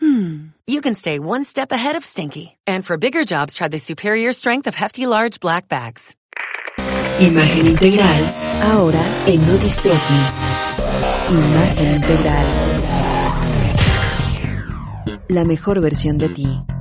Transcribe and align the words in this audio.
hmm, 0.00 0.48
you 0.66 0.80
can 0.80 0.94
stay 0.94 1.18
one 1.18 1.44
step 1.44 1.72
ahead 1.72 1.96
of 1.96 2.04
stinky. 2.04 2.56
And 2.66 2.84
for 2.84 2.96
bigger 2.96 3.24
jobs, 3.24 3.54
try 3.54 3.68
the 3.68 3.78
superior 3.78 4.32
strength 4.32 4.66
of 4.66 4.74
Hefty 4.74 5.06
Large 5.06 5.40
Black 5.40 5.68
Bags. 5.68 6.14
Imagen 7.20 7.66
integral, 7.66 8.24
ahora 8.62 9.04
en 9.26 9.46
No 9.46 9.56
Distrofi. 9.56 10.20
Imagen 11.30 11.94
integral. 11.94 12.46
La 15.28 15.44
mejor 15.44 15.80
versión 15.80 16.18
de 16.18 16.28
ti. 16.28 16.73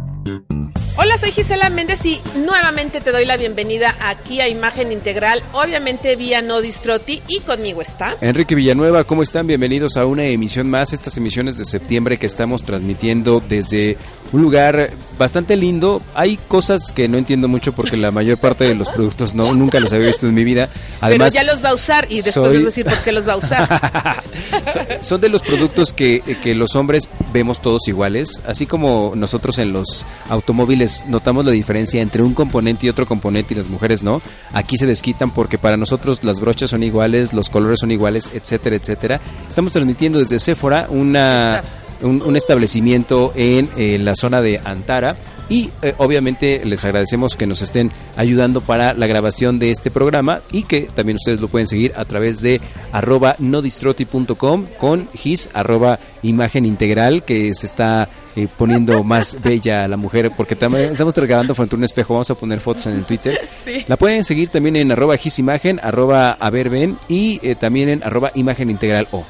Hola, 0.95 1.17
soy 1.17 1.31
Gisela 1.31 1.69
Méndez 1.71 2.05
y 2.05 2.21
nuevamente 2.37 3.01
te 3.01 3.11
doy 3.11 3.25
la 3.25 3.35
bienvenida 3.35 3.95
aquí 3.99 4.39
a 4.41 4.47
Imagen 4.47 4.91
Integral, 4.91 5.41
obviamente 5.51 6.15
vía 6.15 6.41
No 6.41 6.61
Distroti 6.61 7.21
y 7.27 7.39
conmigo 7.39 7.81
está 7.81 8.15
Enrique 8.21 8.53
Villanueva, 8.55 9.03
¿cómo 9.03 9.23
están? 9.23 9.47
Bienvenidos 9.47 9.97
a 9.97 10.05
una 10.05 10.23
emisión 10.23 10.69
más, 10.69 10.93
estas 10.93 11.17
emisiones 11.17 11.57
de 11.57 11.65
septiembre 11.65 12.17
que 12.19 12.27
estamos 12.27 12.63
transmitiendo 12.63 13.41
desde 13.49 13.97
un 14.31 14.41
lugar 14.43 14.91
bastante 15.17 15.57
lindo. 15.57 16.01
Hay 16.15 16.37
cosas 16.47 16.91
que 16.91 17.07
no 17.07 17.17
entiendo 17.17 17.47
mucho 17.47 17.73
porque 17.73 17.97
la 17.97 18.11
mayor 18.11 18.37
parte 18.37 18.63
de 18.63 18.75
los 18.75 18.87
productos 18.89 19.33
no 19.35 19.53
nunca 19.53 19.79
los 19.79 19.91
había 19.93 20.07
visto 20.07 20.27
en 20.27 20.33
mi 20.35 20.43
vida. 20.43 20.69
Además, 21.01 21.33
Pero 21.33 21.43
ya 21.45 21.51
los 21.51 21.63
va 21.63 21.69
a 21.69 21.73
usar 21.75 22.05
y 22.09 22.17
después 22.21 22.33
soy- 22.33 22.43
les 22.45 22.53
voy 22.53 22.61
a 22.61 22.65
decir 22.65 22.85
por 22.85 22.97
qué 22.99 23.11
los 23.11 23.27
va 23.27 23.33
a 23.33 23.37
usar. 23.37 24.23
son- 24.73 24.85
son 25.03 25.21
de 25.21 25.29
los 25.29 25.41
productos 25.41 25.91
que, 25.91 26.21
que 26.41 26.53
los 26.55 26.75
hombres 26.75 27.09
vemos 27.33 27.61
todos 27.61 27.87
iguales, 27.87 28.41
así 28.47 28.67
como 28.67 29.13
nosotros 29.15 29.57
en 29.59 29.73
los 29.73 30.05
automóviles 30.29 31.05
notamos 31.07 31.45
la 31.45 31.51
diferencia 31.51 32.01
entre 32.01 32.23
un 32.23 32.33
componente 32.33 32.85
y 32.85 32.89
otro 32.89 33.05
componente 33.05 33.53
y 33.53 33.57
las 33.57 33.67
mujeres 33.67 34.03
no. 34.03 34.21
Aquí 34.51 34.77
se 34.77 34.85
desquitan 34.85 35.31
porque 35.31 35.57
para 35.57 35.77
nosotros 35.77 36.23
las 36.23 36.39
brochas 36.39 36.69
son 36.69 36.83
iguales, 36.83 37.33
los 37.33 37.49
colores 37.49 37.79
son 37.79 37.91
iguales, 37.91 38.31
etcétera, 38.33 38.75
etcétera. 38.75 39.21
Estamos 39.47 39.73
transmitiendo 39.73 40.19
desde 40.19 40.39
Sephora 40.39 40.87
una 40.89 41.63
un, 42.03 42.21
un 42.21 42.35
establecimiento 42.35 43.31
en 43.35 44.05
la 44.05 44.15
zona 44.15 44.41
de 44.41 44.61
Antara 44.63 45.15
y 45.49 45.69
eh, 45.81 45.93
obviamente 45.97 46.63
les 46.65 46.83
agradecemos 46.85 47.35
que 47.35 47.45
nos 47.45 47.61
estén 47.61 47.91
ayudando 48.15 48.61
para 48.61 48.93
la 48.93 49.07
grabación 49.07 49.59
de 49.59 49.71
este 49.71 49.91
programa 49.91 50.41
y 50.51 50.63
que 50.63 50.81
también 50.81 51.17
ustedes 51.17 51.41
lo 51.41 51.47
pueden 51.47 51.67
seguir 51.67 51.93
a 51.95 52.05
través 52.05 52.41
de 52.41 52.61
arroba 52.91 53.35
nodistroti.com 53.39 54.65
con 54.77 55.09
his 55.23 55.49
arroba 55.53 55.99
imagen 56.21 56.65
integral 56.65 57.23
que 57.23 57.53
se 57.53 57.67
está 57.67 58.07
eh, 58.35 58.47
poniendo 58.57 59.03
más 59.03 59.37
bella 59.43 59.83
a 59.83 59.87
la 59.87 59.97
mujer 59.97 60.31
porque 60.35 60.55
también 60.55 60.91
estamos 60.91 61.13
grabando 61.13 61.53
frente 61.53 61.75
a 61.75 61.77
un 61.77 61.83
espejo 61.83 62.13
vamos 62.13 62.31
a 62.31 62.35
poner 62.35 62.59
fotos 62.59 62.87
en 62.87 62.93
el 62.93 63.05
Twitter 63.05 63.39
Sí. 63.51 63.83
la 63.87 63.97
pueden 63.97 64.23
seguir 64.23 64.49
también 64.49 64.75
en 64.75 64.91
arroba 64.91 65.15
hisimagen 65.15 65.79
arroba 65.83 66.31
averben 66.39 66.97
y 67.07 67.39
eh, 67.47 67.55
también 67.55 67.89
en 67.89 68.03
arroba 68.03 68.31
imagen 68.35 68.69
integral 68.69 69.07
o 69.11 69.23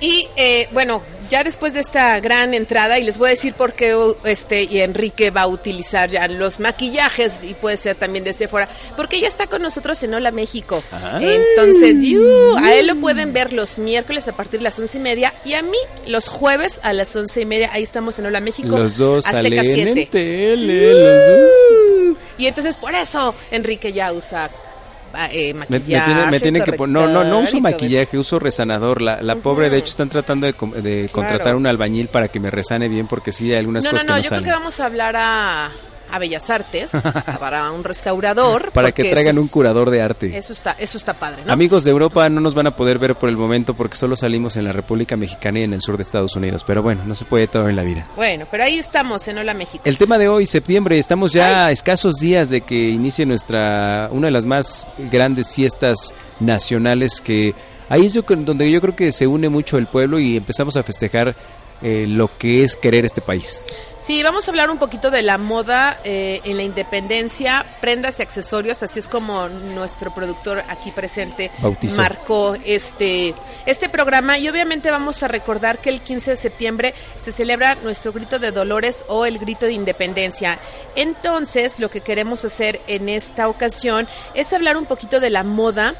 Y 0.00 0.28
eh, 0.36 0.68
bueno, 0.72 1.02
ya 1.30 1.44
después 1.44 1.74
de 1.74 1.80
esta 1.80 2.18
gran 2.20 2.54
entrada, 2.54 2.98
y 2.98 3.04
les 3.04 3.18
voy 3.18 3.28
a 3.28 3.30
decir 3.30 3.54
por 3.54 3.74
qué 3.74 3.96
este, 4.24 4.64
y 4.64 4.80
Enrique 4.80 5.30
va 5.30 5.42
a 5.42 5.46
utilizar 5.46 6.08
ya 6.10 6.26
los 6.28 6.60
maquillajes, 6.60 7.42
y 7.42 7.54
puede 7.54 7.76
ser 7.76 7.96
también 7.96 8.24
de 8.24 8.32
Sephora, 8.32 8.68
porque 8.96 9.20
ya 9.20 9.28
está 9.28 9.46
con 9.46 9.62
nosotros 9.62 10.02
en 10.02 10.14
Hola 10.14 10.30
México. 10.30 10.82
Entonces, 11.20 12.00
yu, 12.02 12.56
a 12.58 12.74
él 12.74 12.86
lo 12.86 12.96
pueden 12.96 13.32
ver 13.32 13.52
los 13.52 13.78
miércoles 13.78 14.28
a 14.28 14.32
partir 14.32 14.60
de 14.60 14.64
las 14.64 14.78
once 14.78 14.98
y 14.98 15.00
media, 15.00 15.34
y 15.44 15.54
a 15.54 15.62
mí 15.62 15.78
los 16.06 16.28
jueves 16.28 16.80
a 16.82 16.92
las 16.92 17.14
once 17.14 17.40
y 17.40 17.46
media, 17.46 17.70
ahí 17.72 17.82
estamos 17.82 18.18
en 18.18 18.26
Hola 18.26 18.40
México. 18.40 18.78
Los 18.78 18.96
dos 18.96 19.26
Azteca 19.26 19.56
salen 19.56 19.74
7. 19.74 20.00
en 20.02 20.10
tele, 20.10 20.92
los 20.92 21.28
dos. 21.28 22.18
Y 22.38 22.46
entonces 22.46 22.76
por 22.76 22.94
eso 22.94 23.34
Enrique 23.50 23.92
ya 23.92 24.12
usa 24.12 24.48
eh, 25.26 25.52
Me, 25.54 25.60
maquillaje. 25.60 26.08
me 26.08 26.14
tienen, 26.14 26.30
me 26.30 26.40
tienen 26.40 26.64
que 26.64 26.72
no 26.86 27.06
no 27.08 27.24
no 27.24 27.40
uso 27.40 27.60
maquillaje 27.60 28.16
uso 28.18 28.38
resanador 28.38 29.02
la, 29.02 29.20
la 29.22 29.36
pobre 29.36 29.68
de 29.70 29.78
hecho 29.78 29.90
están 29.90 30.08
tratando 30.08 30.46
de, 30.46 30.54
de 30.82 31.08
contratar 31.10 31.42
Claro. 31.42 31.58
un 31.58 31.66
albañil 31.66 32.08
para 32.08 32.28
que 32.28 32.40
me 32.40 32.50
resane 32.50 32.88
bien 32.88 33.06
porque 33.06 33.32
sí 33.32 33.50
hay 33.52 33.58
algunas 33.58 33.84
eso. 33.84 33.92
No, 33.92 33.98
no, 33.98 33.98
cosas 33.98 34.06
no, 34.08 34.14
que 34.14 34.18
no 34.18 34.22
yo 34.22 34.28
salen 34.28 34.44
creo 34.44 34.54
que 34.54 34.58
vamos 34.60 34.80
a 34.80 34.86
hablar 34.86 35.16
a, 35.16 35.70
a 36.10 36.18
Bellas 36.18 36.50
Artes, 36.50 36.90
para 37.40 37.70
un 37.72 37.84
restaurador. 37.84 38.70
para 38.72 38.92
que 38.92 39.10
traigan 39.10 39.38
un 39.38 39.48
curador 39.48 39.90
de 39.90 40.02
arte 40.02 40.36
Eso 40.36 40.52
está, 40.52 40.72
eso 40.78 40.98
está 40.98 41.14
padre, 41.14 41.44
¿no? 41.44 41.52
Amigos 41.52 41.84
de 41.84 41.90
Europa 41.90 42.28
no 42.28 42.40
nos 42.40 42.54
van 42.54 42.66
a 42.66 42.76
poder 42.76 42.98
ver 42.98 43.14
por 43.14 43.28
el 43.28 43.36
momento 43.36 43.74
porque 43.74 43.96
solo 43.96 44.16
salimos 44.16 44.56
en 44.56 44.64
la 44.64 44.72
República 44.72 45.16
Mexicana 45.16 45.60
y 45.60 45.62
en 45.64 45.74
el 45.74 45.82
sur 45.82 45.96
de 45.96 46.02
Estados 46.02 46.36
Unidos, 46.36 46.64
pero 46.64 46.82
bueno, 46.82 47.02
no 47.04 47.14
se 47.14 47.24
puede 47.24 47.48
todo 47.48 47.68
en 47.68 47.76
la 47.76 47.82
vida. 47.82 48.06
Bueno, 48.16 48.46
pero 48.50 48.64
ahí 48.64 48.78
estamos 48.78 49.26
en 49.28 49.38
Hola 49.38 49.54
México. 49.54 49.82
El 49.84 49.96
tema 49.96 50.18
de 50.18 50.28
hoy, 50.28 50.46
septiembre, 50.46 50.98
estamos 50.98 51.32
ya 51.32 51.66
a 51.66 51.70
escasos 51.70 52.16
días 52.16 52.50
de 52.50 52.62
que 52.62 52.90
inicie 52.90 53.26
nuestra 53.26 54.08
una 54.10 54.28
de 54.28 54.32
las 54.32 54.46
más 54.46 54.88
grandes 55.10 55.54
fiestas 55.54 56.14
nacionales 56.40 57.20
que 57.20 57.54
ahí 57.88 58.06
es 58.06 58.14
donde 58.14 58.70
yo 58.70 58.80
creo 58.80 58.96
que 58.96 59.12
se 59.12 59.26
une 59.26 59.48
mucho 59.48 59.78
el 59.78 59.86
pueblo 59.86 60.18
y 60.18 60.36
empezamos 60.36 60.76
a 60.76 60.82
festejar 60.82 61.34
eh, 61.82 62.06
lo 62.08 62.30
que 62.38 62.64
es 62.64 62.76
querer 62.76 63.04
este 63.04 63.20
país. 63.20 63.62
Sí, 64.00 64.22
vamos 64.22 64.46
a 64.46 64.52
hablar 64.52 64.70
un 64.70 64.78
poquito 64.78 65.10
de 65.10 65.22
la 65.22 65.38
moda 65.38 66.00
eh, 66.04 66.40
en 66.44 66.56
la 66.56 66.62
independencia, 66.62 67.66
prendas 67.80 68.20
y 68.20 68.22
accesorios, 68.22 68.82
así 68.84 69.00
es 69.00 69.08
como 69.08 69.48
nuestro 69.48 70.14
productor 70.14 70.62
aquí 70.68 70.92
presente 70.92 71.50
Bautizó. 71.58 72.02
marcó 72.02 72.56
este, 72.64 73.34
este 73.66 73.88
programa 73.88 74.38
y 74.38 74.48
obviamente 74.48 74.90
vamos 74.90 75.22
a 75.24 75.28
recordar 75.28 75.78
que 75.78 75.90
el 75.90 76.00
15 76.00 76.30
de 76.30 76.36
septiembre 76.36 76.94
se 77.20 77.32
celebra 77.32 77.74
nuestro 77.74 78.12
grito 78.12 78.38
de 78.38 78.52
dolores 78.52 79.04
o 79.08 79.26
el 79.26 79.40
grito 79.40 79.66
de 79.66 79.72
independencia. 79.72 80.60
Entonces, 80.94 81.80
lo 81.80 81.90
que 81.90 82.00
queremos 82.00 82.44
hacer 82.44 82.80
en 82.86 83.08
esta 83.08 83.48
ocasión 83.48 84.06
es 84.34 84.52
hablar 84.52 84.76
un 84.76 84.86
poquito 84.86 85.18
de 85.18 85.30
la 85.30 85.42
moda, 85.42 85.96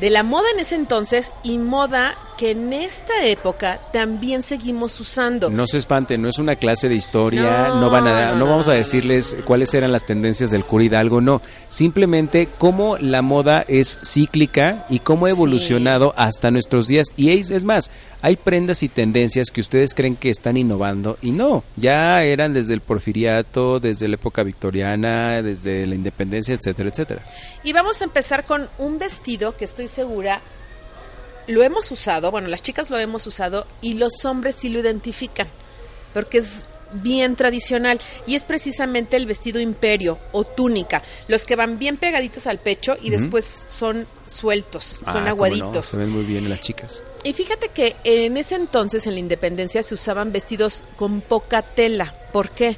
de 0.00 0.10
la 0.10 0.22
moda 0.22 0.48
en 0.52 0.60
ese 0.60 0.74
entonces 0.74 1.32
y 1.42 1.56
moda 1.56 2.18
que 2.38 2.52
en 2.52 2.72
esta 2.72 3.24
época 3.24 3.78
también 3.92 4.42
seguimos 4.42 4.98
usando. 5.00 5.50
No 5.50 5.66
se 5.66 5.76
espanten, 5.76 6.22
no 6.22 6.28
es 6.28 6.38
una 6.38 6.54
clase 6.56 6.88
de 6.88 6.94
historia, 6.94 7.68
no, 7.70 7.80
No, 7.80 7.90
van 7.90 8.06
a, 8.06 8.30
no, 8.30 8.36
no, 8.38 8.46
vamos 8.46 8.68
a 8.68 8.72
decirles 8.72 9.36
cuáles 9.44 9.74
eran 9.74 9.90
las 9.92 10.06
tendencias 10.06 10.50
del 10.52 10.64
cura 10.64 10.84
Hidalgo, 10.84 11.20
no, 11.20 11.42
simplemente 11.68 12.48
cómo 12.56 12.96
la 12.98 13.20
moda 13.22 13.64
es 13.68 13.98
cíclica 14.04 14.86
y 14.88 15.00
cómo 15.00 15.26
ha 15.26 15.28
Sí. 15.28 15.34
evolucionado 15.34 16.14
hasta 16.16 16.50
nuestros 16.50 16.86
días. 16.88 17.08
Y 17.16 17.30
es, 17.30 17.50
es 17.50 17.64
más, 17.64 17.90
hay 18.22 18.36
prendas 18.36 18.82
y 18.84 18.88
tendencias 18.88 19.50
que 19.50 19.60
ustedes 19.60 19.92
creen 19.94 20.14
que 20.16 20.30
están 20.30 20.56
innovando 20.56 21.18
y 21.20 21.32
no, 21.32 21.64
ya 21.76 22.22
eran 22.22 22.54
desde 22.54 22.72
el 22.74 22.80
porfiriato, 22.80 23.80
desde 23.80 24.06
la 24.08 24.14
época 24.14 24.42
victoriana, 24.44 25.42
desde 25.42 25.86
la 25.86 25.94
independencia, 25.96 26.54
etcétera, 26.54 26.88
etcétera. 26.90 27.22
Y 27.64 27.72
vamos 27.72 28.00
a 28.00 28.04
empezar 28.04 28.44
con 28.44 28.68
un 28.78 28.98
vestido 28.98 29.56
que 29.56 29.64
estoy 29.64 29.88
segura 29.88 30.40
lo 31.48 31.62
hemos 31.64 31.90
usado, 31.90 32.30
bueno, 32.30 32.46
las 32.48 32.62
chicas 32.62 32.90
lo 32.90 32.98
hemos 32.98 33.26
usado 33.26 33.66
y 33.82 33.94
los 33.94 34.24
hombres 34.24 34.54
sí 34.54 34.68
lo 34.68 34.78
identifican, 34.78 35.48
porque 36.14 36.38
es 36.38 36.66
bien 36.90 37.36
tradicional 37.36 38.00
y 38.26 38.34
es 38.34 38.44
precisamente 38.44 39.16
el 39.18 39.26
vestido 39.26 39.60
imperio 39.60 40.18
o 40.32 40.44
túnica, 40.44 41.02
los 41.26 41.44
que 41.44 41.54
van 41.56 41.78
bien 41.78 41.96
pegaditos 41.98 42.46
al 42.46 42.58
pecho 42.60 42.96
y 43.02 43.10
después 43.10 43.64
son 43.68 44.06
sueltos, 44.26 44.84
son 44.84 45.02
Ah, 45.06 45.12
cómo 45.12 45.24
no, 45.24 45.28
aguaditos. 45.30 45.86
se 45.86 45.98
ven 45.98 46.08
muy 46.10 46.24
bien 46.24 46.44
en 46.44 46.50
las 46.50 46.60
chicas. 46.60 47.02
Y 47.24 47.32
fíjate 47.34 47.68
que 47.70 47.96
en 48.04 48.36
ese 48.38 48.54
entonces, 48.54 49.06
en 49.06 49.14
la 49.14 49.20
independencia, 49.20 49.82
se 49.82 49.92
usaban 49.92 50.32
vestidos 50.32 50.84
con 50.96 51.20
poca 51.20 51.62
tela. 51.62 52.14
¿Por 52.32 52.50
qué? 52.50 52.76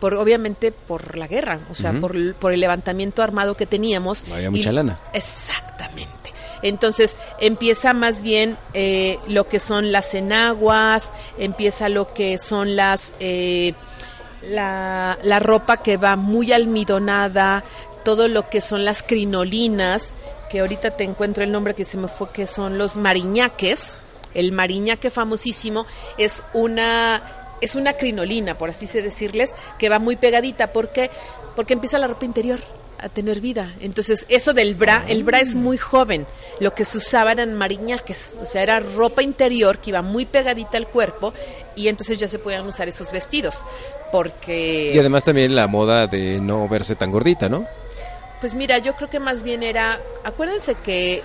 Por, 0.00 0.14
obviamente 0.14 0.72
por 0.72 1.16
la 1.18 1.28
guerra, 1.28 1.60
o 1.70 1.74
sea, 1.74 1.90
Ujú. 1.92 2.00
por, 2.00 2.16
el- 2.16 2.34
por 2.34 2.52
el 2.52 2.60
levantamiento 2.60 3.22
armado 3.22 3.56
que 3.56 3.66
teníamos. 3.66 4.26
No 4.26 4.34
había 4.34 4.48
Y- 4.48 4.50
mucha 4.50 4.72
lana. 4.72 4.98
Exactamente. 5.12 6.23
Entonces 6.64 7.18
empieza 7.40 7.92
más 7.92 8.22
bien 8.22 8.56
eh, 8.72 9.18
lo 9.28 9.46
que 9.46 9.60
son 9.60 9.92
las 9.92 10.14
enaguas, 10.14 11.12
empieza 11.38 11.90
lo 11.90 12.14
que 12.14 12.38
son 12.38 12.74
las 12.74 13.12
eh, 13.20 13.74
la, 14.42 15.18
la 15.22 15.40
ropa 15.40 15.76
que 15.82 15.98
va 15.98 16.16
muy 16.16 16.52
almidonada, 16.52 17.64
todo 18.02 18.28
lo 18.28 18.48
que 18.48 18.62
son 18.62 18.84
las 18.86 19.02
crinolinas, 19.02 20.14
que 20.50 20.60
ahorita 20.60 20.96
te 20.96 21.04
encuentro 21.04 21.44
el 21.44 21.52
nombre 21.52 21.74
que 21.74 21.84
se 21.84 21.98
me 21.98 22.08
fue, 22.08 22.30
que 22.30 22.46
son 22.46 22.78
los 22.78 22.96
mariñaques. 22.96 24.00
El 24.32 24.50
mariñaque 24.50 25.10
famosísimo 25.10 25.86
es 26.16 26.42
una 26.54 27.22
es 27.60 27.74
una 27.74 27.92
crinolina, 27.92 28.56
por 28.56 28.70
así 28.70 28.86
decirles, 28.86 29.54
que 29.78 29.90
va 29.90 29.98
muy 29.98 30.16
pegadita. 30.16 30.72
¿Por 30.72 30.88
qué? 30.88 31.10
Porque 31.54 31.74
empieza 31.74 31.98
la 31.98 32.06
ropa 32.06 32.24
interior 32.24 32.60
a 33.04 33.08
tener 33.10 33.40
vida. 33.40 33.74
Entonces, 33.80 34.24
eso 34.28 34.54
del 34.54 34.74
bra, 34.74 35.04
el 35.06 35.24
bra 35.24 35.40
es 35.40 35.54
muy 35.54 35.76
joven. 35.76 36.26
Lo 36.58 36.74
que 36.74 36.84
se 36.84 36.98
usaba 36.98 37.32
eran 37.32 37.54
mariñaques, 37.54 38.34
o 38.40 38.46
sea, 38.46 38.62
era 38.62 38.80
ropa 38.80 39.22
interior 39.22 39.78
que 39.78 39.90
iba 39.90 40.02
muy 40.02 40.24
pegadita 40.24 40.78
al 40.78 40.88
cuerpo 40.88 41.34
y 41.76 41.88
entonces 41.88 42.18
ya 42.18 42.28
se 42.28 42.38
podían 42.38 42.66
usar 42.66 42.88
esos 42.88 43.12
vestidos. 43.12 43.66
Porque... 44.10 44.92
Y 44.94 44.98
además 44.98 45.24
también 45.24 45.54
la 45.54 45.66
moda 45.66 46.06
de 46.06 46.40
no 46.40 46.66
verse 46.68 46.96
tan 46.96 47.10
gordita, 47.10 47.48
¿no? 47.48 47.66
Pues 48.40 48.54
mira, 48.54 48.78
yo 48.78 48.94
creo 48.94 49.10
que 49.10 49.20
más 49.20 49.42
bien 49.42 49.62
era, 49.62 50.00
acuérdense 50.24 50.76
que 50.76 51.22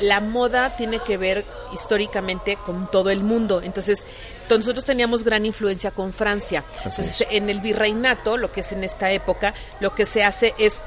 la 0.00 0.20
moda 0.20 0.76
tiene 0.76 0.98
que 0.98 1.16
ver 1.16 1.44
históricamente 1.72 2.56
con 2.56 2.90
todo 2.90 3.10
el 3.10 3.20
mundo. 3.20 3.62
Entonces, 3.62 4.06
nosotros 4.50 4.84
teníamos 4.84 5.24
gran 5.24 5.46
influencia 5.46 5.90
con 5.90 6.12
Francia. 6.12 6.64
Entonces, 6.78 7.26
en 7.30 7.50
el 7.50 7.60
virreinato, 7.60 8.36
lo 8.36 8.52
que 8.52 8.60
es 8.60 8.72
en 8.72 8.84
esta 8.84 9.10
época, 9.12 9.54
lo 9.80 9.94
que 9.94 10.06
se 10.06 10.22
hace 10.22 10.54
es 10.58 10.82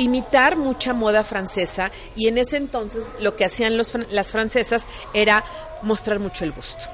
imitar 0.00 0.56
mucha 0.56 0.94
moda 0.94 1.24
francesa 1.24 1.90
y 2.16 2.26
en 2.26 2.38
ese 2.38 2.56
entonces 2.56 3.10
lo 3.20 3.36
que 3.36 3.44
hacían 3.44 3.76
los, 3.76 3.92
las 4.10 4.28
francesas 4.28 4.88
era 5.12 5.44
mostrar 5.82 6.18
mucho 6.18 6.44
el 6.44 6.52
busto. 6.52 6.84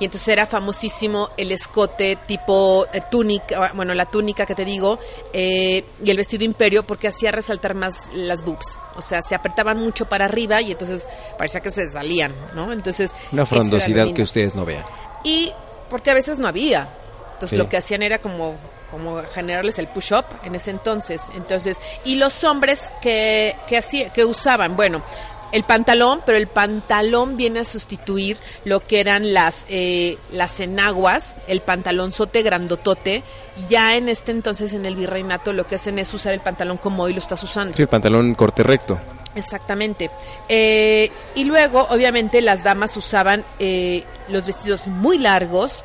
Y 0.00 0.06
entonces 0.06 0.28
era 0.28 0.46
famosísimo 0.46 1.30
el 1.36 1.52
escote 1.52 2.18
tipo 2.26 2.86
eh, 2.92 3.00
túnica, 3.10 3.72
bueno, 3.74 3.94
la 3.94 4.06
túnica 4.06 4.44
que 4.44 4.54
te 4.54 4.64
digo, 4.64 4.98
eh, 5.32 5.84
y 6.02 6.10
el 6.10 6.16
vestido 6.16 6.44
imperio 6.44 6.84
porque 6.84 7.08
hacía 7.08 7.30
resaltar 7.30 7.74
más 7.74 8.10
las 8.12 8.44
boobs. 8.44 8.78
O 8.96 9.02
sea, 9.02 9.22
se 9.22 9.34
apretaban 9.34 9.78
mucho 9.78 10.06
para 10.06 10.24
arriba 10.24 10.60
y 10.62 10.72
entonces 10.72 11.08
parecía 11.38 11.60
que 11.60 11.70
se 11.70 11.88
salían, 11.88 12.34
¿no? 12.54 12.72
Entonces... 12.72 13.14
Una 13.30 13.46
frondosidad 13.46 14.12
que 14.12 14.22
ustedes 14.22 14.54
no 14.54 14.64
vean. 14.64 14.84
Y 15.22 15.52
porque 15.90 16.10
a 16.10 16.14
veces 16.14 16.38
no 16.38 16.48
había. 16.48 16.88
Entonces 17.34 17.58
lo 17.58 17.68
que 17.68 17.76
hacían 17.76 18.02
era 18.02 18.18
como 18.18 18.56
como 18.94 19.20
generarles 19.24 19.80
el 19.80 19.88
push-up 19.88 20.24
en 20.44 20.54
ese 20.54 20.70
entonces. 20.70 21.24
Entonces, 21.34 21.78
y 22.04 22.14
los 22.14 22.44
hombres 22.44 22.92
que, 23.02 23.56
que, 23.66 23.76
hacía, 23.76 24.10
que 24.10 24.24
usaban, 24.24 24.76
bueno, 24.76 25.02
el 25.50 25.64
pantalón, 25.64 26.20
pero 26.24 26.38
el 26.38 26.46
pantalón 26.46 27.36
viene 27.36 27.60
a 27.60 27.64
sustituir 27.64 28.38
lo 28.64 28.80
que 28.86 29.00
eran 29.00 29.34
las, 29.34 29.66
eh, 29.68 30.16
las 30.30 30.60
enaguas, 30.60 31.40
el 31.48 31.60
pantalón 31.60 32.12
sote 32.12 32.42
grandotote. 32.42 33.24
Ya 33.68 33.96
en 33.96 34.08
este 34.08 34.30
entonces, 34.30 34.72
en 34.74 34.86
el 34.86 34.94
virreinato, 34.94 35.52
lo 35.52 35.66
que 35.66 35.74
hacen 35.74 35.98
es 35.98 36.14
usar 36.14 36.34
el 36.34 36.40
pantalón 36.40 36.76
como 36.76 37.02
hoy 37.02 37.14
lo 37.14 37.18
estás 37.18 37.42
usando. 37.42 37.76
Sí, 37.76 37.82
el 37.82 37.88
pantalón 37.88 38.34
corte 38.34 38.62
recto. 38.62 38.98
Exactamente. 39.34 40.10
Eh, 40.48 41.10
y 41.34 41.44
luego, 41.44 41.86
obviamente, 41.90 42.42
las 42.42 42.62
damas 42.62 42.96
usaban 42.96 43.44
eh, 43.58 44.04
los 44.28 44.46
vestidos 44.46 44.86
muy 44.86 45.18
largos 45.18 45.84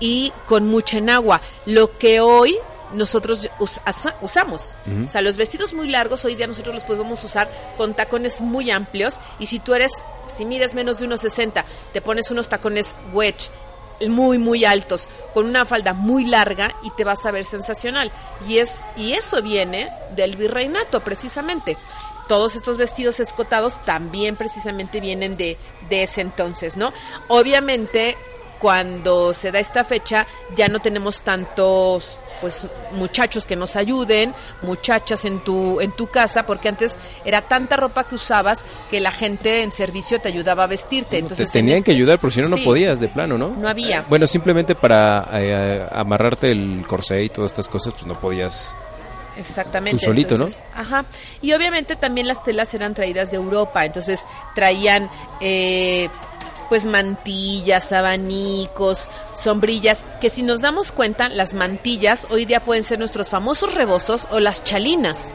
y 0.00 0.32
con 0.46 0.66
mucha 0.66 0.98
enagua. 0.98 1.40
Lo 1.66 1.96
que 1.98 2.20
hoy 2.20 2.56
nosotros 2.94 3.48
usamos. 4.20 4.76
O 5.04 5.08
sea, 5.08 5.20
los 5.20 5.36
vestidos 5.36 5.74
muy 5.74 5.88
largos 5.88 6.24
hoy 6.24 6.34
día 6.34 6.46
nosotros 6.46 6.74
los 6.74 6.84
podemos 6.84 7.22
usar 7.24 7.50
con 7.76 7.94
tacones 7.94 8.40
muy 8.40 8.70
amplios. 8.70 9.18
Y 9.38 9.46
si 9.46 9.58
tú 9.58 9.74
eres, 9.74 9.92
si 10.28 10.44
mides 10.44 10.74
menos 10.74 10.98
de 10.98 11.08
1,60, 11.08 11.64
te 11.92 12.00
pones 12.00 12.30
unos 12.30 12.48
tacones 12.48 12.96
wedge 13.12 13.50
muy 14.08 14.38
muy 14.38 14.64
altos 14.64 15.08
con 15.34 15.46
una 15.46 15.64
falda 15.64 15.92
muy 15.92 16.24
larga 16.24 16.74
y 16.82 16.90
te 16.90 17.04
vas 17.04 17.24
a 17.26 17.30
ver 17.30 17.44
sensacional. 17.44 18.10
Y 18.48 18.58
es 18.58 18.80
y 18.96 19.12
eso 19.12 19.42
viene 19.42 19.90
del 20.16 20.36
virreinato 20.36 21.00
precisamente. 21.00 21.76
Todos 22.28 22.56
estos 22.56 22.78
vestidos 22.78 23.20
escotados 23.20 23.82
también 23.84 24.36
precisamente 24.36 25.00
vienen 25.00 25.36
de, 25.36 25.58
de 25.90 26.04
ese 26.04 26.22
entonces 26.22 26.78
no 26.78 26.90
obviamente 27.28 28.16
cuando 28.58 29.34
se 29.34 29.52
da 29.52 29.58
esta 29.58 29.84
fecha 29.84 30.26
ya 30.54 30.68
no 30.68 30.80
tenemos 30.80 31.22
tantos 31.22 32.18
pues 32.40 32.66
muchachos 32.92 33.46
que 33.46 33.56
nos 33.56 33.74
ayuden, 33.74 34.34
muchachas 34.60 35.24
en 35.24 35.40
tu 35.40 35.80
en 35.80 35.92
tu 35.92 36.08
casa, 36.08 36.44
porque 36.44 36.68
antes 36.68 36.94
era 37.24 37.40
tanta 37.40 37.76
ropa 37.76 38.04
que 38.04 38.16
usabas 38.16 38.64
que 38.90 39.00
la 39.00 39.12
gente 39.12 39.62
en 39.62 39.72
servicio 39.72 40.20
te 40.20 40.28
ayudaba 40.28 40.64
a 40.64 40.66
vestirte. 40.66 41.16
Entonces 41.16 41.46
te 41.46 41.58
tenían 41.58 41.76
que 41.76 41.92
este 41.92 41.92
ayudar, 41.92 42.18
porque 42.18 42.34
si 42.34 42.40
no 42.42 42.48
no 42.48 42.62
podías 42.62 43.00
de 43.00 43.08
plano, 43.08 43.38
¿no? 43.38 43.48
No 43.48 43.66
había. 43.66 44.00
Eh, 44.00 44.04
bueno, 44.10 44.26
simplemente 44.26 44.74
para 44.74 45.26
eh, 45.32 45.86
amarrarte 45.90 46.50
el 46.50 46.84
corsé 46.86 47.24
y 47.24 47.28
todas 47.30 47.52
estas 47.52 47.68
cosas, 47.68 47.94
pues 47.94 48.06
no 48.06 48.14
podías 48.14 48.76
Exactamente. 49.36 50.00
Tú 50.00 50.06
solito, 50.06 50.36
¿no? 50.36 50.48
Ajá. 50.74 51.06
Y 51.42 51.52
obviamente 51.52 51.96
también 51.96 52.28
las 52.28 52.42
telas 52.44 52.72
eran 52.74 52.94
traídas 52.94 53.30
de 53.30 53.36
Europa, 53.36 53.84
entonces 53.84 54.26
traían 54.54 55.10
eh, 55.40 56.08
pues 56.68 56.84
mantillas, 56.84 57.92
abanicos, 57.92 59.08
sombrillas, 59.34 60.06
que 60.20 60.30
si 60.30 60.42
nos 60.42 60.60
damos 60.60 60.92
cuenta, 60.92 61.28
las 61.28 61.54
mantillas 61.54 62.26
hoy 62.30 62.44
día 62.44 62.60
pueden 62.60 62.84
ser 62.84 62.98
nuestros 62.98 63.28
famosos 63.28 63.74
rebozos 63.74 64.26
o 64.30 64.40
las 64.40 64.64
chalinas. 64.64 65.30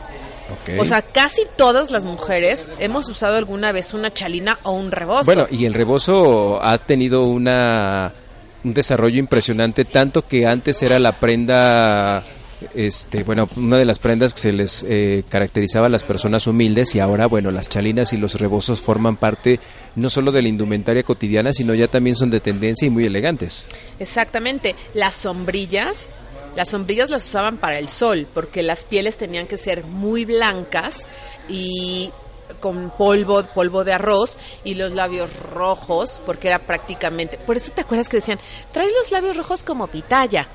O 0.80 0.86
sea, 0.86 1.04
casi 1.04 1.44
todas 1.56 1.92
las 1.92 2.06
mujeres 2.06 2.68
hemos 2.80 3.08
usado 3.08 3.38
alguna 3.38 3.72
vez 3.72 3.94
una 3.94 4.12
chalina 4.12 4.58
o 4.64 4.72
un 4.72 4.90
rebozo. 4.90 5.26
Bueno, 5.26 5.46
y 5.50 5.66
el 5.66 5.74
rebozo 5.76 6.64
ha 6.64 6.78
tenido 6.80 7.24
una 7.24 8.12
un 8.64 8.74
desarrollo 8.74 9.20
impresionante, 9.20 9.86
tanto 9.86 10.28
que 10.28 10.46
antes 10.46 10.82
era 10.82 11.00
la 11.00 11.14
prenda 11.14 12.24
este, 12.74 13.24
bueno, 13.24 13.48
una 13.56 13.78
de 13.78 13.86
las 13.86 14.00
prendas 14.00 14.34
que 14.34 14.42
se 14.42 14.52
les 14.52 14.84
eh, 14.88 15.24
caracterizaba 15.30 15.88
a 15.88 15.90
las 15.90 16.04
personas 16.04 16.48
humildes 16.48 16.94
y 16.96 17.00
ahora, 17.00 17.26
bueno, 17.28 17.52
las 17.52 17.70
chalinas 17.70 18.14
y 18.14 18.18
los 18.18 18.40
rebozos 18.40 18.82
forman 18.82 19.18
parte 19.18 19.60
no 19.96 20.10
solo 20.10 20.32
de 20.32 20.42
la 20.42 20.50
indumentaria 20.50 21.04
cotidiana, 21.04 21.52
sino 21.54 21.74
ya 21.74 21.88
también 21.88 22.16
son 22.16 22.30
de 22.30 22.40
tendencia 22.40 22.86
y 22.86 22.90
muy 22.90 23.06
elegantes. 23.06 23.66
Exactamente. 24.00 24.76
Las 24.94 25.16
sombrillas, 25.16 26.14
las 26.56 26.70
sombrillas 26.70 27.10
las 27.10 27.26
usaban 27.26 27.58
para 27.58 27.80
el 27.80 27.88
sol, 27.88 28.28
porque 28.34 28.64
las 28.64 28.86
pieles 28.86 29.18
tenían 29.18 29.48
que 29.48 29.58
ser 29.58 29.84
muy 29.86 30.26
blancas 30.26 31.08
y 31.48 32.12
con 32.60 32.90
polvo, 32.90 33.44
polvo 33.44 33.84
de 33.84 33.94
arroz 33.94 34.38
y 34.64 34.76
los 34.76 34.92
labios 34.92 35.30
rojos, 35.52 36.22
porque 36.26 36.48
era 36.48 36.60
prácticamente, 36.60 37.38
por 37.38 37.58
eso 37.58 37.72
te 37.72 37.82
acuerdas 37.82 38.10
que 38.10 38.18
decían, 38.18 38.40
trae 38.72 38.90
los 38.92 39.12
labios 39.12 39.38
rojos 39.38 39.64
como 39.64 39.88
pitaya. 39.88 40.48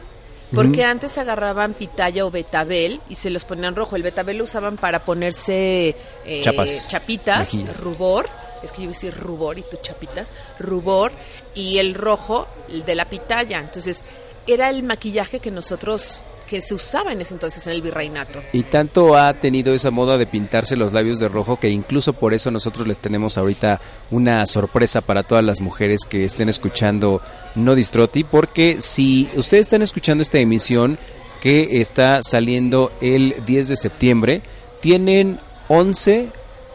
Porque 0.54 0.84
antes 0.84 1.18
agarraban 1.18 1.74
pitaya 1.74 2.24
o 2.26 2.30
betabel 2.30 3.00
y 3.08 3.14
se 3.14 3.30
los 3.30 3.44
ponían 3.44 3.74
rojo. 3.74 3.96
El 3.96 4.02
betabel 4.02 4.38
lo 4.38 4.44
usaban 4.44 4.76
para 4.76 5.04
ponerse 5.04 5.96
eh, 6.24 6.42
chapitas, 6.88 7.54
rubor. 7.78 8.28
Es 8.62 8.72
que 8.72 8.78
yo 8.78 8.84
iba 8.84 8.92
a 8.92 8.94
decir 8.94 9.14
rubor 9.14 9.58
y 9.58 9.62
tú 9.62 9.78
chapitas. 9.82 10.32
Rubor. 10.58 11.12
Y 11.54 11.78
el 11.78 11.94
rojo, 11.94 12.46
el 12.68 12.84
de 12.84 12.94
la 12.94 13.04
pitaya. 13.06 13.58
Entonces, 13.58 14.02
era 14.46 14.70
el 14.70 14.82
maquillaje 14.82 15.40
que 15.40 15.50
nosotros 15.50 16.22
que 16.46 16.60
se 16.60 16.74
usaba 16.74 17.12
en 17.12 17.20
ese 17.20 17.34
entonces 17.34 17.66
en 17.66 17.72
el 17.72 17.82
virreinato. 17.82 18.42
Y 18.52 18.64
tanto 18.64 19.16
ha 19.16 19.32
tenido 19.34 19.74
esa 19.74 19.90
moda 19.90 20.18
de 20.18 20.26
pintarse 20.26 20.76
los 20.76 20.92
labios 20.92 21.18
de 21.18 21.28
rojo 21.28 21.58
que 21.58 21.68
incluso 21.68 22.12
por 22.12 22.34
eso 22.34 22.50
nosotros 22.50 22.86
les 22.86 22.98
tenemos 22.98 23.38
ahorita 23.38 23.80
una 24.10 24.46
sorpresa 24.46 25.00
para 25.00 25.22
todas 25.22 25.44
las 25.44 25.60
mujeres 25.60 26.00
que 26.08 26.24
estén 26.24 26.48
escuchando 26.48 27.20
No 27.54 27.74
Distroti, 27.74 28.24
porque 28.24 28.80
si 28.80 29.28
ustedes 29.34 29.62
están 29.62 29.82
escuchando 29.82 30.22
esta 30.22 30.38
emisión 30.38 30.98
que 31.40 31.80
está 31.80 32.20
saliendo 32.22 32.90
el 33.00 33.44
10 33.44 33.68
de 33.68 33.76
septiembre, 33.76 34.42
tienen 34.80 35.38
11, 35.68 36.28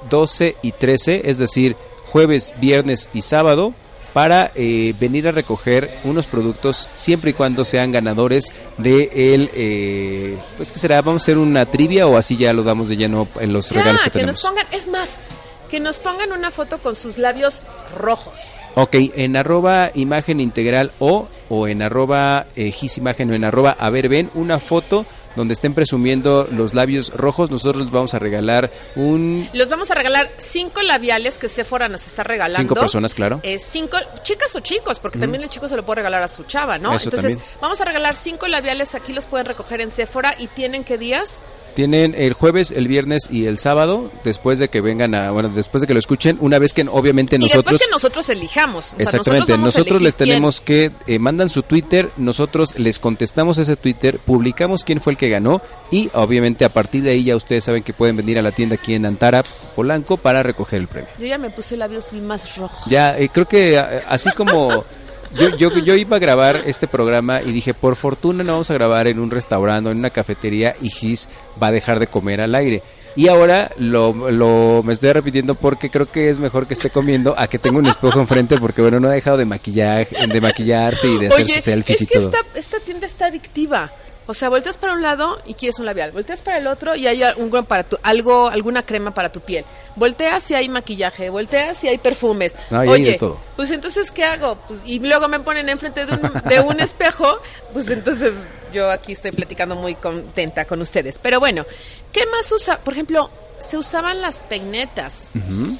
12 0.09 0.55
y 0.61 0.71
13, 0.71 1.21
es 1.25 1.37
decir, 1.37 1.75
jueves, 2.05 2.53
viernes 2.59 3.09
y 3.13 3.21
sábado 3.21 3.73
para 4.19 4.51
eh, 4.53 4.93
venir 4.99 5.29
a 5.29 5.31
recoger 5.31 5.89
unos 6.03 6.27
productos 6.27 6.89
siempre 6.93 7.29
y 7.29 7.33
cuando 7.33 7.63
sean 7.63 7.93
ganadores 7.93 8.51
de 8.77 9.33
el 9.33 9.49
eh, 9.53 10.37
pues 10.57 10.73
que 10.73 10.77
será 10.77 11.01
vamos 11.01 11.21
a 11.21 11.23
hacer 11.23 11.37
una 11.37 11.65
trivia 11.65 12.05
o 12.05 12.17
así 12.17 12.35
ya 12.35 12.51
lo 12.51 12.63
damos 12.63 12.89
de 12.89 12.97
lleno 12.97 13.29
en 13.39 13.53
los 13.53 13.71
regalos 13.71 14.01
que, 14.01 14.09
tenemos 14.09 14.43
nos 14.43 14.51
pongan 14.51 14.67
es 14.73 14.89
más 14.89 15.21
que 15.69 15.79
nos 15.79 15.99
pongan 15.99 16.33
una 16.33 16.51
foto 16.51 16.79
con 16.79 16.97
sus 16.97 17.17
labios 17.17 17.61
rojos. 17.97 18.57
Ok, 18.75 18.95
en 19.15 19.37
arroba 19.37 19.89
imagen 19.93 20.41
integral 20.41 20.91
o, 20.99 21.29
o 21.47 21.69
en 21.69 21.81
arroba 21.81 22.45
eh, 22.57 22.73
imagen 22.97 23.31
o 23.31 23.35
en 23.35 23.45
arroba 23.45 23.77
a 23.79 23.89
ver 23.89 24.09
ven 24.09 24.29
una 24.33 24.59
foto 24.59 25.05
donde 25.35 25.53
estén 25.53 25.73
presumiendo 25.73 26.47
los 26.51 26.73
labios 26.73 27.13
rojos, 27.13 27.51
nosotros 27.51 27.83
les 27.83 27.91
vamos 27.91 28.13
a 28.13 28.19
regalar 28.19 28.71
un... 28.95 29.47
Los 29.53 29.69
vamos 29.69 29.91
a 29.91 29.95
regalar 29.95 30.31
cinco 30.37 30.81
labiales 30.81 31.37
que 31.37 31.49
Sephora 31.49 31.89
nos 31.89 32.07
está 32.07 32.23
regalando. 32.23 32.61
Cinco 32.61 32.75
personas, 32.75 33.13
claro. 33.13 33.39
Eh, 33.43 33.59
cinco, 33.59 33.97
chicas 34.23 34.55
o 34.55 34.59
chicos, 34.59 34.99
porque 34.99 35.19
también 35.19 35.43
el 35.43 35.49
chico 35.49 35.67
se 35.67 35.75
lo 35.75 35.85
puede 35.85 35.97
regalar 35.97 36.23
a 36.23 36.27
su 36.27 36.43
chava, 36.43 36.77
¿no? 36.77 36.97
Entonces, 36.97 37.37
vamos 37.61 37.79
a 37.81 37.85
regalar 37.85 38.15
cinco 38.15 38.47
labiales, 38.47 38.95
aquí 38.95 39.13
los 39.13 39.25
pueden 39.25 39.45
recoger 39.45 39.81
en 39.81 39.91
Sephora 39.91 40.35
y 40.37 40.47
tienen 40.47 40.83
qué 40.83 40.97
días? 40.97 41.41
Tienen 41.79 42.13
el 42.17 42.33
jueves, 42.33 42.73
el 42.73 42.89
viernes 42.89 43.29
y 43.31 43.45
el 43.45 43.57
sábado, 43.57 44.11
después 44.25 44.59
de 44.59 44.67
que 44.67 44.81
vengan 44.81 45.15
a, 45.15 45.31
bueno, 45.31 45.47
después 45.47 45.79
de 45.79 45.87
que 45.87 45.93
lo 45.93 45.99
escuchen, 45.99 46.35
una 46.41 46.59
vez 46.59 46.73
que 46.73 46.81
obviamente 46.81 47.39
nosotros... 47.39 47.63
Y 47.63 47.67
después 47.69 47.87
que 47.87 47.89
nosotros 47.89 48.27
elijamos. 48.27 48.95
exactamente, 48.97 49.57
nosotros, 49.57 50.01
les 50.01 50.17
tenemos 50.17 50.59
que, 50.59 50.91
eh, 51.07 51.19
mandan 51.19 51.47
su 51.47 51.63
Twitter, 51.63 52.09
nosotros 52.17 52.77
les 52.77 52.99
contestamos 52.99 53.59
ese 53.59 53.77
Twitter, 53.77 54.19
publicamos 54.19 54.83
quién 54.83 54.99
fue 54.99 55.13
el 55.13 55.17
que 55.17 55.29
ganó 55.29 55.61
y 55.89 56.09
obviamente 56.15 56.65
a 56.65 56.73
partir 56.73 57.01
de 57.01 57.11
ahí 57.11 57.23
ya 57.23 57.37
ustedes 57.37 57.63
saben 57.63 57.81
que 57.81 57.93
pueden 57.93 58.17
venir 58.17 58.37
a 58.37 58.41
la 58.41 58.51
tienda 58.51 58.75
aquí 58.75 58.93
en 58.93 59.05
Antara, 59.05 59.41
Polanco, 59.73 60.17
para 60.17 60.43
recoger 60.43 60.81
el 60.81 60.89
premio. 60.89 61.11
Yo 61.17 61.27
ya 61.27 61.37
me 61.37 61.49
puse 61.49 61.77
labios 61.77 62.11
más 62.11 62.57
rojos. 62.57 62.91
Ya, 62.91 63.17
eh, 63.17 63.29
creo 63.29 63.47
que 63.47 63.77
eh, 63.77 64.01
así 64.05 64.29
como... 64.31 64.83
Yo, 65.35 65.55
yo, 65.57 65.77
yo, 65.77 65.95
iba 65.95 66.17
a 66.17 66.19
grabar 66.19 66.63
este 66.65 66.87
programa 66.87 67.41
y 67.41 67.51
dije, 67.51 67.73
por 67.73 67.95
fortuna 67.95 68.43
no 68.43 68.53
vamos 68.53 68.71
a 68.71 68.73
grabar 68.73 69.07
en 69.07 69.19
un 69.19 69.29
restaurante 69.29 69.89
o 69.89 69.91
en 69.91 69.99
una 69.99 70.09
cafetería 70.09 70.73
y 70.81 70.89
Gis 70.89 71.29
va 71.61 71.67
a 71.67 71.71
dejar 71.71 71.99
de 71.99 72.07
comer 72.07 72.41
al 72.41 72.55
aire. 72.55 72.81
Y 73.15 73.27
ahora 73.27 73.71
lo, 73.77 74.31
lo, 74.31 74.81
me 74.83 74.93
estoy 74.93 75.11
repitiendo 75.11 75.55
porque 75.55 75.89
creo 75.89 76.05
que 76.05 76.29
es 76.29 76.39
mejor 76.39 76.67
que 76.67 76.73
esté 76.73 76.89
comiendo 76.89 77.35
a 77.37 77.47
que 77.47 77.59
tenga 77.59 77.79
un 77.79 77.85
espejo 77.85 78.19
enfrente 78.19 78.57
porque 78.57 78.81
bueno, 78.81 78.99
no 78.99 79.07
ha 79.07 79.11
dejado 79.11 79.37
de 79.37 79.45
maquillaje, 79.45 80.15
de 80.27 80.41
maquillarse 80.41 81.09
y 81.09 81.17
de 81.17 81.27
hacerse 81.27 81.61
selfies 81.61 82.01
y 82.01 82.05
todo. 82.05 82.29
Esta, 82.29 82.39
esta 82.55 82.79
tienda 82.79 83.05
está 83.05 83.25
adictiva 83.27 83.91
O 84.29 84.35
sea, 84.35 84.49
volteas 84.49 84.77
para 84.77 84.93
un 84.93 85.01
lado 85.01 85.41
y 85.47 85.55
quieres 85.55 85.79
un 85.79 85.87
labial, 85.87 86.11
volteas 86.11 86.43
para 86.43 86.59
el 86.59 86.67
otro 86.67 86.93
y 86.95 87.07
hay 87.07 87.23
un 87.37 87.49
para 87.65 87.83
tu, 87.83 87.97
algo, 88.03 88.47
alguna 88.47 88.85
crema 88.85 89.11
para 89.11 89.31
tu 89.31 89.39
piel. 89.39 89.65
Volteas 89.95 90.51
y 90.51 90.53
hay 90.53 90.69
maquillaje, 90.69 91.31
volteas 91.31 91.83
y 91.83 91.87
hay 91.87 91.97
perfumes. 91.97 92.55
No, 92.69 92.83
y 92.83 92.87
hay 92.89 92.93
Oye, 92.93 93.17
todo. 93.17 93.39
pues 93.55 93.71
entonces 93.71 94.11
¿qué 94.11 94.25
hago? 94.25 94.55
Pues, 94.67 94.81
y 94.85 94.99
luego 94.99 95.27
me 95.29 95.39
ponen 95.39 95.67
enfrente 95.67 96.05
de 96.05 96.13
un, 96.13 96.31
de 96.47 96.59
un 96.59 96.79
espejo, 96.79 97.39
pues 97.73 97.89
entonces 97.89 98.47
yo 98.71 98.91
aquí 98.91 99.13
estoy 99.13 99.31
platicando 99.31 99.75
muy 99.75 99.95
contenta 99.95 100.65
con 100.65 100.79
ustedes. 100.79 101.17
Pero 101.17 101.39
bueno, 101.39 101.65
¿qué 102.11 102.27
más 102.27 102.51
usa? 102.51 102.77
Por 102.77 102.93
ejemplo, 102.93 103.31
se 103.57 103.77
usaban 103.77 104.21
las 104.21 104.41
peinetas. 104.41 105.29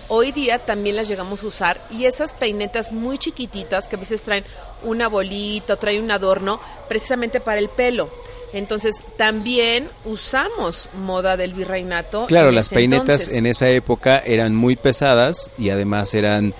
Hoy 0.08 0.32
día 0.32 0.58
también 0.58 0.96
las 0.96 1.08
llegamos 1.08 1.44
a 1.44 1.48
usar 1.48 1.79
y 1.91 2.06
esas 2.06 2.34
peinetas 2.34 2.94
muy 2.94 3.20
chiquititas 3.20 3.88
que 3.88 3.96
a 3.96 4.00
veces 4.00 4.24
traen 4.24 4.44
una 4.84 5.08
bolita 5.08 5.74
o 5.74 5.77
traen 5.77 6.03
un 6.03 6.10
adorno 6.10 6.60
precisamente 6.88 7.39
para 7.39 7.60
el 7.60 7.70
pelo. 7.70 8.10
Entonces 8.53 9.03
también 9.18 9.89
usamos 10.06 10.89
moda 10.94 11.38
del 11.38 11.53
virreinato. 11.53 12.25
Claro, 12.25 12.51
las 12.51 12.65
este 12.65 12.75
peinetas 12.75 13.22
entonces. 13.22 13.38
en 13.38 13.46
esa 13.46 13.70
época 13.70 14.18
eran 14.25 14.56
muy 14.56 14.75
pesadas 14.75 15.51
y 15.58 15.70
además 15.70 16.13
eran 16.13 16.48
eh, 16.48 16.53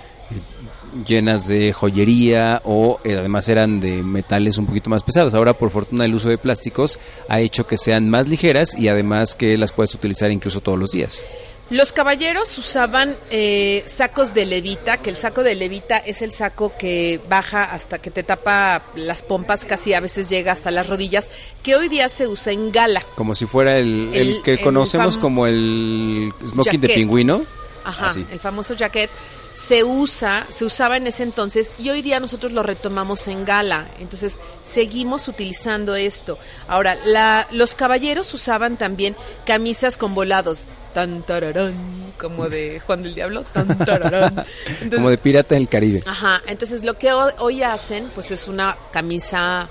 llenas 1.06 1.48
de 1.48 1.72
joyería 1.72 2.62
o 2.64 3.00
eh, 3.04 3.16
además 3.18 3.48
eran 3.48 3.80
de 3.80 4.02
metales 4.02 4.58
un 4.58 4.66
poquito 4.66 4.90
más 4.90 5.02
pesados. 5.02 5.34
Ahora, 5.34 5.54
por 5.54 5.70
fortuna, 5.70 6.04
el 6.04 6.14
uso 6.14 6.28
de 6.28 6.38
plásticos 6.38 6.98
ha 7.28 7.40
hecho 7.40 7.66
que 7.66 7.76
sean 7.76 8.08
más 8.08 8.28
ligeras 8.28 8.76
y 8.76 8.88
además 8.88 9.34
que 9.34 9.56
las 9.58 9.72
puedes 9.72 9.94
utilizar 9.94 10.30
incluso 10.30 10.60
todos 10.60 10.78
los 10.78 10.90
días. 10.90 11.24
Los 11.70 11.92
caballeros 11.92 12.58
usaban 12.58 13.16
eh, 13.30 13.84
sacos 13.86 14.34
de 14.34 14.44
levita, 14.44 14.96
que 14.98 15.08
el 15.10 15.16
saco 15.16 15.44
de 15.44 15.54
levita 15.54 15.98
es 15.98 16.20
el 16.20 16.32
saco 16.32 16.72
que 16.76 17.20
baja 17.28 17.62
hasta 17.72 17.98
que 17.98 18.10
te 18.10 18.24
tapa 18.24 18.82
las 18.96 19.22
pompas, 19.22 19.64
casi 19.64 19.94
a 19.94 20.00
veces 20.00 20.28
llega 20.28 20.50
hasta 20.50 20.72
las 20.72 20.88
rodillas, 20.88 21.28
que 21.62 21.76
hoy 21.76 21.88
día 21.88 22.08
se 22.08 22.26
usa 22.26 22.52
en 22.52 22.72
gala. 22.72 23.02
Como 23.14 23.36
si 23.36 23.46
fuera 23.46 23.78
el, 23.78 24.10
el 24.12 24.28
El- 24.36 24.42
que 24.42 24.54
el 24.54 24.60
conocemos 24.62 25.16
como 25.16 25.46
el 25.46 26.32
smoking 26.44 26.80
de 26.80 26.88
pingüino. 26.88 27.42
Ajá, 27.84 28.08
Así. 28.08 28.26
el 28.32 28.40
famoso 28.40 28.74
jacket 28.74 29.08
se 29.54 29.84
usa, 29.84 30.46
se 30.50 30.64
usaba 30.64 30.96
en 30.96 31.06
ese 31.06 31.22
entonces 31.22 31.74
y 31.78 31.88
hoy 31.90 32.02
día 32.02 32.18
nosotros 32.20 32.50
lo 32.52 32.62
retomamos 32.62 33.26
en 33.28 33.44
gala. 33.44 33.88
Entonces, 34.00 34.38
seguimos 34.64 35.28
utilizando 35.28 35.94
esto. 35.94 36.36
Ahora, 36.68 36.98
la, 37.04 37.46
los 37.52 37.74
caballeros 37.76 38.34
usaban 38.34 38.76
también 38.76 39.14
camisas 39.46 39.96
con 39.96 40.14
volados. 40.14 40.62
Tan 40.94 41.22
tararán, 41.22 42.12
como 42.18 42.48
de 42.48 42.80
Juan 42.84 43.02
del 43.04 43.14
Diablo, 43.14 43.44
tan 43.44 43.78
tararán. 43.78 44.42
Entonces, 44.66 44.90
Como 44.96 45.10
de 45.10 45.18
pirata 45.18 45.54
en 45.54 45.62
el 45.62 45.68
Caribe. 45.68 46.02
Ajá, 46.04 46.42
entonces 46.48 46.84
lo 46.84 46.98
que 46.98 47.12
ho- 47.12 47.32
hoy 47.38 47.62
hacen, 47.62 48.10
pues 48.14 48.30
es 48.32 48.48
una 48.48 48.76
camisa, 48.92 49.68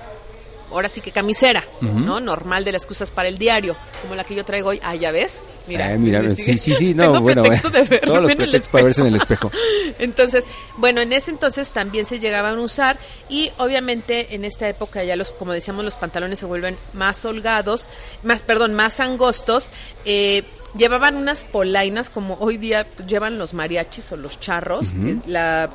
ahora 0.71 0.89
sí 0.89 1.01
que 1.01 1.11
camisera, 1.11 1.63
¿no? 1.81 2.19
Normal 2.19 2.63
de 2.63 2.71
las 2.71 2.85
cosas 2.85 3.11
para 3.11 3.29
el 3.29 3.37
diario, 3.37 3.75
como 4.01 4.15
la 4.15 4.23
que 4.23 4.35
yo 4.35 4.45
traigo 4.45 4.69
hoy. 4.69 4.79
Ah, 4.83 4.95
ya 4.95 5.11
ves, 5.11 5.43
mira. 5.67 5.87
Ah, 5.87 5.97
mira, 5.97 6.21
sí, 6.35 6.57
sí, 6.57 6.75
sí, 6.75 6.93
no, 6.95 7.03
Tengo 7.03 7.21
bueno, 7.21 7.43
pretexto 7.43 7.69
de 7.69 7.81
verme 7.83 7.97
todos 7.99 8.21
los 8.23 8.35
pretextos 8.35 8.69
para 8.69 8.83
verse 8.83 9.01
en 9.01 9.07
el 9.07 9.15
espejo. 9.15 9.51
Entonces, 9.99 10.45
bueno, 10.77 11.01
en 11.01 11.13
ese 11.13 11.31
entonces 11.31 11.71
también 11.71 12.05
se 12.05 12.19
llegaban 12.19 12.57
a 12.57 12.61
usar 12.61 12.97
y 13.29 13.51
obviamente 13.57 14.33
en 14.35 14.45
esta 14.45 14.67
época 14.69 15.03
ya 15.03 15.15
los, 15.15 15.31
como 15.31 15.51
decíamos, 15.51 15.83
los 15.83 15.95
pantalones 15.95 16.39
se 16.39 16.45
vuelven 16.45 16.77
más 16.93 17.23
holgados, 17.25 17.89
más, 18.23 18.43
perdón, 18.43 18.73
más 18.73 18.99
angostos. 18.99 19.71
eh, 20.05 20.43
llevaban 20.77 21.15
unas 21.15 21.45
polainas 21.45 22.09
como 22.09 22.35
hoy 22.35 22.57
día 22.57 22.87
llevan 23.07 23.37
los 23.37 23.53
mariachis 23.53 24.11
o 24.11 24.17
los 24.17 24.39
charros, 24.39 24.91
que 24.91 25.17
la, 25.25 25.69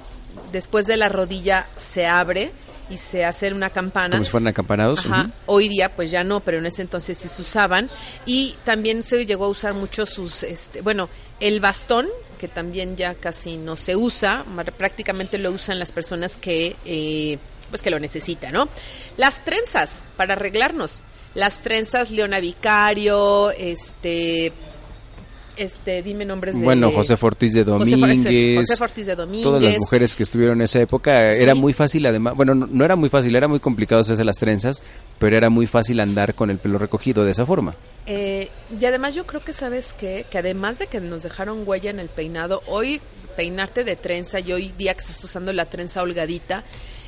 después 0.52 0.86
de 0.86 0.96
la 0.96 1.08
rodilla 1.08 1.66
se 1.76 2.06
abre 2.06 2.52
y 2.90 2.98
se 2.98 3.24
hace 3.24 3.52
una 3.52 3.70
campana. 3.70 4.16
Como 4.16 4.24
si 4.24 4.30
fueran 4.30 4.48
acampanados. 4.48 5.06
Ajá. 5.06 5.30
Hoy 5.46 5.68
día 5.68 5.94
pues 5.94 6.10
ya 6.10 6.24
no, 6.24 6.40
pero 6.40 6.58
en 6.58 6.66
ese 6.66 6.82
entonces 6.82 7.18
sí 7.18 7.28
se 7.28 7.42
usaban 7.42 7.90
y 8.26 8.56
también 8.64 9.02
se 9.02 9.24
llegó 9.24 9.46
a 9.46 9.48
usar 9.48 9.74
mucho 9.74 10.06
sus, 10.06 10.42
este, 10.42 10.80
bueno, 10.80 11.08
el 11.40 11.60
bastón 11.60 12.06
que 12.38 12.48
también 12.48 12.96
ya 12.96 13.14
casi 13.14 13.56
no 13.56 13.76
se 13.76 13.96
usa, 13.96 14.44
prácticamente 14.76 15.38
lo 15.38 15.50
usan 15.50 15.78
las 15.78 15.92
personas 15.92 16.36
que, 16.36 16.76
eh, 16.84 17.38
pues 17.70 17.80
que 17.80 17.90
lo 17.90 17.98
necesitan, 17.98 18.52
¿no? 18.52 18.68
Las 19.16 19.44
trenzas 19.44 20.04
para 20.16 20.34
arreglarnos, 20.34 21.02
las 21.34 21.62
trenzas 21.62 22.10
Leona 22.10 22.40
Vicario, 22.40 23.50
este, 23.52 24.52
este, 25.56 26.02
dime 26.02 26.24
nombres 26.24 26.58
de 26.58 26.64
Bueno, 26.64 26.90
José 26.90 27.16
Ortiz 27.20 27.52
de 27.52 27.64
Domínguez. 27.64 28.66
José 28.68 29.04
de 29.04 29.14
Domínguez. 29.14 29.42
Todas 29.44 29.62
las 29.62 29.76
mujeres 29.78 30.16
que 30.16 30.22
estuvieron 30.22 30.58
en 30.58 30.62
esa 30.62 30.80
época, 30.80 31.30
Sí. 31.30 31.42
era 31.42 31.54
muy 31.54 31.72
fácil 31.72 32.06
además, 32.06 32.34
bueno, 32.34 32.54
no, 32.54 32.66
no 32.66 32.84
era 32.84 32.96
muy 32.96 33.08
fácil, 33.08 33.34
era 33.36 33.48
muy 33.48 33.60
complicado 33.60 34.00
hacerse 34.00 34.24
las 34.24 34.36
trenzas, 34.36 34.82
pero 35.18 35.36
era 35.36 35.50
muy 35.50 35.66
fácil 35.66 36.00
andar 36.00 36.34
con 36.34 36.50
el 36.50 36.58
pelo 36.58 36.78
recogido 36.78 37.24
de 37.24 37.30
esa 37.30 37.46
forma. 37.46 37.74
Eh, 38.06 38.48
y 38.80 38.84
además 38.84 39.14
yo 39.14 39.26
creo 39.26 39.42
que 39.44 39.52
sabes 39.52 39.94
qué? 39.94 40.26
que 40.30 40.38
además 40.38 40.78
de 40.78 40.86
que 40.86 41.00
nos 41.00 41.22
dejaron 41.22 41.62
huella 41.66 41.90
en 41.90 42.00
el 42.00 42.08
peinado, 42.08 42.62
hoy 42.66 43.00
peinarte 43.36 43.84
de 43.84 43.96
trenza 43.96 44.40
y 44.40 44.52
hoy 44.52 44.72
día 44.76 44.94
que 44.94 45.02
se 45.02 45.12
está 45.12 45.26
usando 45.26 45.52
la 45.52 45.66
trenza 45.66 46.02
holgadita, 46.02 46.64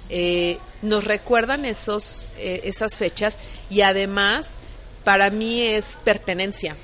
eh, 0.09 0.59
nos 0.83 1.05
recuerdan 1.05 1.65
esos, 1.65 2.29
eh, 2.38 2.61
esas 2.65 2.97
fechas 2.97 3.38
y 3.71 3.81
además 3.83 4.55
para 5.05 5.31
mí 5.31 5.62
es 5.62 5.99
pertenencia. 6.05 6.76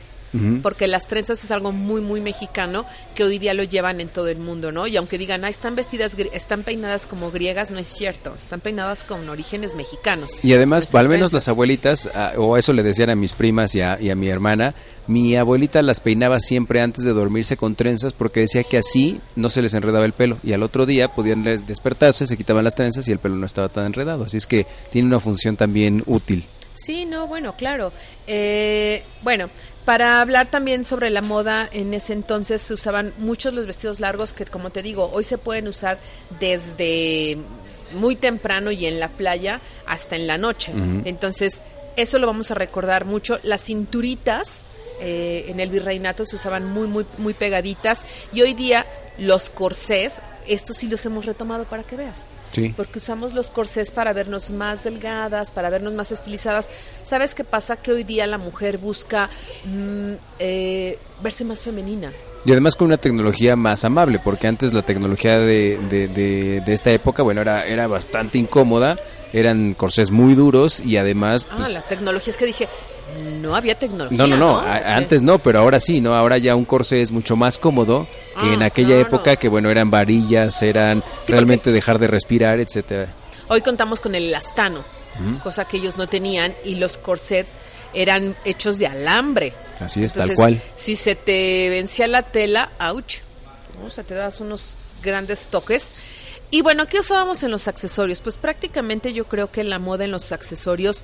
Porque 0.62 0.88
las 0.88 1.08
trenzas 1.08 1.44
es 1.44 1.50
algo 1.50 1.72
muy, 1.72 2.00
muy 2.00 2.22
mexicano 2.22 2.86
que 3.14 3.22
hoy 3.22 3.38
día 3.38 3.52
lo 3.52 3.64
llevan 3.64 4.00
en 4.00 4.08
todo 4.08 4.28
el 4.28 4.38
mundo, 4.38 4.72
¿no? 4.72 4.86
Y 4.86 4.96
aunque 4.96 5.18
digan, 5.18 5.44
ah, 5.44 5.50
están 5.50 5.76
vestidas, 5.76 6.16
están 6.32 6.62
peinadas 6.62 7.06
como 7.06 7.30
griegas, 7.30 7.70
no 7.70 7.78
es 7.78 7.88
cierto. 7.88 8.34
Están 8.34 8.60
peinadas 8.60 9.04
con 9.04 9.28
orígenes 9.28 9.76
mexicanos. 9.76 10.40
Y 10.42 10.54
además, 10.54 10.92
al 10.94 11.08
menos 11.08 11.32
las 11.32 11.48
abuelitas, 11.48 12.08
ah, 12.14 12.32
o 12.38 12.56
eso 12.56 12.72
le 12.72 12.82
decían 12.82 13.10
a 13.10 13.14
mis 13.14 13.34
primas 13.34 13.74
y 13.74 13.82
a, 13.82 14.00
y 14.00 14.08
a 14.08 14.14
mi 14.14 14.28
hermana, 14.28 14.74
mi 15.06 15.36
abuelita 15.36 15.82
las 15.82 16.00
peinaba 16.00 16.38
siempre 16.38 16.80
antes 16.80 17.04
de 17.04 17.12
dormirse 17.12 17.56
con 17.56 17.74
trenzas 17.74 18.12
porque 18.12 18.40
decía 18.40 18.64
que 18.64 18.78
así 18.78 19.20
no 19.36 19.48
se 19.48 19.62
les 19.62 19.74
enredaba 19.74 20.04
el 20.04 20.12
pelo 20.12 20.38
y 20.42 20.52
al 20.52 20.62
otro 20.62 20.86
día 20.86 21.08
podían 21.08 21.42
despertarse, 21.42 22.26
se 22.26 22.36
quitaban 22.36 22.64
las 22.64 22.74
trenzas 22.74 23.08
y 23.08 23.12
el 23.12 23.18
pelo 23.18 23.36
no 23.36 23.46
estaba 23.46 23.68
tan 23.68 23.86
enredado. 23.86 24.24
Así 24.24 24.36
es 24.36 24.46
que 24.46 24.66
tiene 24.90 25.08
una 25.08 25.20
función 25.20 25.56
también 25.56 26.02
útil. 26.06 26.44
Sí, 26.74 27.04
no, 27.04 27.26
bueno, 27.26 27.54
claro. 27.56 27.92
Eh, 28.26 29.02
bueno, 29.22 29.50
para 29.84 30.20
hablar 30.20 30.46
también 30.48 30.84
sobre 30.84 31.10
la 31.10 31.22
moda, 31.22 31.68
en 31.72 31.92
ese 31.94 32.12
entonces 32.12 32.62
se 32.62 32.74
usaban 32.74 33.12
muchos 33.18 33.52
los 33.52 33.66
vestidos 33.66 34.00
largos 34.00 34.32
que, 34.32 34.44
como 34.44 34.70
te 34.70 34.82
digo, 34.82 35.10
hoy 35.12 35.24
se 35.24 35.38
pueden 35.38 35.68
usar 35.68 35.98
desde 36.38 37.38
muy 37.94 38.16
temprano 38.16 38.70
y 38.70 38.86
en 38.86 39.00
la 39.00 39.08
playa 39.08 39.60
hasta 39.86 40.16
en 40.16 40.26
la 40.26 40.38
noche. 40.38 40.72
Entonces, 41.04 41.62
eso 41.96 42.18
lo 42.18 42.26
vamos 42.26 42.50
a 42.50 42.54
recordar 42.54 43.04
mucho. 43.04 43.38
Las 43.42 43.64
cinturitas 43.64 44.62
eh, 45.00 45.46
en 45.48 45.60
el 45.60 45.70
virreinato 45.70 46.24
se 46.24 46.36
usaban 46.36 46.64
muy, 46.64 46.86
muy, 46.86 47.04
muy 47.18 47.34
pegaditas 47.34 48.02
y 48.32 48.42
hoy 48.42 48.54
día 48.54 48.86
los 49.18 49.50
corsés, 49.50 50.14
estos 50.46 50.76
sí 50.76 50.88
los 50.88 51.04
hemos 51.04 51.26
retomado 51.26 51.64
para 51.64 51.82
que 51.82 51.96
veas 51.96 52.18
Sí. 52.52 52.74
porque 52.76 52.98
usamos 52.98 53.32
los 53.32 53.50
corsés 53.50 53.90
para 53.90 54.12
vernos 54.12 54.50
más 54.50 54.84
delgadas, 54.84 55.50
para 55.50 55.70
vernos 55.70 55.94
más 55.94 56.12
estilizadas. 56.12 56.68
¿Sabes 57.02 57.34
qué 57.34 57.44
pasa? 57.44 57.76
Que 57.76 57.92
hoy 57.92 58.04
día 58.04 58.26
la 58.26 58.38
mujer 58.38 58.78
busca 58.78 59.30
mm, 59.64 60.12
eh, 60.38 60.98
verse 61.22 61.44
más 61.44 61.62
femenina. 61.62 62.12
Y 62.44 62.50
además 62.52 62.74
con 62.74 62.88
una 62.88 62.96
tecnología 62.96 63.54
más 63.54 63.84
amable, 63.84 64.18
porque 64.22 64.48
antes 64.48 64.72
la 64.74 64.82
tecnología 64.82 65.38
de, 65.38 65.78
de, 65.88 66.08
de- 66.08 66.60
de 66.60 66.72
esta 66.74 66.90
época, 66.90 67.22
bueno, 67.22 67.40
era, 67.40 67.64
era 67.66 67.86
bastante 67.86 68.36
incómoda, 68.36 68.96
eran 69.32 69.74
corsés 69.74 70.10
muy 70.10 70.34
duros 70.34 70.80
y 70.80 70.96
además... 70.96 71.46
Ah, 71.50 71.54
pues, 71.58 71.72
la 71.72 71.82
tecnología 71.82 72.32
es 72.32 72.36
que 72.36 72.46
dije, 72.46 72.68
no 73.40 73.54
había 73.54 73.78
tecnología. 73.78 74.16
No, 74.18 74.26
no, 74.26 74.36
no, 74.36 74.58
antes 74.60 75.22
no, 75.22 75.38
pero 75.38 75.60
ahora 75.60 75.80
sí, 75.80 76.00
¿no? 76.00 76.14
Ahora 76.14 76.38
ya 76.38 76.54
un 76.54 76.64
corsé 76.64 77.02
es 77.02 77.12
mucho 77.12 77.36
más 77.36 77.58
cómodo 77.58 78.06
que 78.40 78.50
Ah, 78.50 78.54
en 78.54 78.62
aquella 78.62 78.94
claro. 78.94 79.02
época 79.02 79.36
que, 79.36 79.48
bueno, 79.48 79.70
eran 79.70 79.90
varillas, 79.90 80.62
eran 80.62 81.02
Sí, 81.22 81.32
realmente 81.32 81.70
dejar 81.72 81.98
de 81.98 82.06
respirar, 82.08 82.60
etcétera. 82.60 83.08
Hoy 83.48 83.60
contamos 83.60 84.00
con 84.00 84.14
el 84.14 84.24
elastano, 84.28 84.84
cosa 85.42 85.66
que 85.66 85.76
ellos 85.76 85.96
no 85.98 86.06
tenían, 86.06 86.54
y 86.64 86.76
los 86.76 86.96
corsets 86.96 87.52
eran 87.92 88.34
hechos 88.44 88.78
de 88.78 88.86
alambre. 88.86 89.52
Así 89.78 90.02
es, 90.02 90.14
tal 90.14 90.34
cual. 90.34 90.60
Si 90.76 90.96
se 90.96 91.14
te 91.16 91.68
vencía 91.68 92.06
la 92.08 92.22
tela, 92.22 92.70
ouch, 92.80 93.16
¿no? 93.78 93.86
o 93.86 93.90
sea, 93.90 94.04
te 94.04 94.14
das 94.14 94.40
unos 94.40 94.74
grandes 95.02 95.48
toques. 95.48 95.90
Y 96.50 96.62
bueno, 96.62 96.86
¿qué 96.86 97.00
usábamos 97.00 97.42
en 97.42 97.50
los 97.50 97.66
accesorios? 97.68 98.20
Pues 98.20 98.36
prácticamente 98.36 99.12
yo 99.12 99.24
creo 99.26 99.50
que 99.50 99.64
la 99.64 99.78
moda 99.78 100.04
en 100.04 100.10
los 100.10 100.32
accesorios 100.32 101.02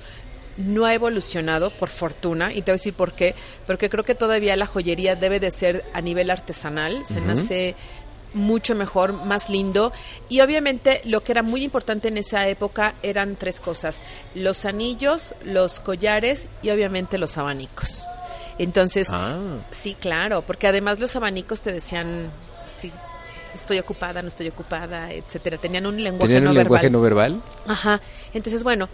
no 0.59 0.85
ha 0.85 0.93
evolucionado, 0.93 1.71
por 1.71 1.89
fortuna, 1.89 2.51
y 2.53 2.57
te 2.61 2.71
voy 2.71 2.71
a 2.71 2.73
decir 2.73 2.93
por 2.93 3.13
qué, 3.13 3.33
porque 3.65 3.89
creo 3.89 4.03
que 4.03 4.13
todavía 4.13 4.55
la 4.55 4.65
joyería 4.67 5.15
debe 5.15 5.39
de 5.39 5.49
ser 5.51 5.85
a 5.93 6.01
nivel 6.01 6.29
artesanal, 6.29 7.05
se 7.05 7.21
me 7.21 7.33
hace 7.33 7.75
mucho 8.33 8.75
mejor, 8.75 9.13
más 9.25 9.49
lindo. 9.49 9.91
Y 10.29 10.41
obviamente 10.41 11.01
lo 11.05 11.23
que 11.23 11.31
era 11.31 11.41
muy 11.41 11.63
importante 11.63 12.09
en 12.09 12.17
esa 12.17 12.47
época 12.47 12.93
eran 13.01 13.35
tres 13.37 13.59
cosas, 13.59 14.03
los 14.35 14.65
anillos, 14.65 15.33
los 15.43 15.79
collares 15.79 16.47
y 16.61 16.69
obviamente 16.69 17.17
los 17.17 17.37
abanicos. 17.39 18.05
Entonces, 18.59 19.07
Ah. 19.11 19.37
sí, 19.71 19.95
claro, 19.99 20.43
porque 20.45 20.67
además 20.67 20.99
los 20.99 21.15
abanicos 21.15 21.61
te 21.61 21.71
decían, 21.71 22.29
sí, 22.77 22.91
estoy 23.55 23.79
ocupada, 23.79 24.21
no 24.21 24.27
estoy 24.27 24.49
ocupada, 24.49 25.11
etcétera. 25.11 25.57
Tenían 25.57 25.85
un 25.85 26.03
lenguaje 26.03 26.27
¿Tenían 26.27 26.43
no 26.43 26.49
un 26.51 26.55
verbal. 26.57 26.65
lenguaje 26.65 26.89
no 26.89 27.01
verbal? 27.01 27.41
Ajá. 27.65 28.01
Entonces, 28.33 28.63
bueno, 28.63 28.89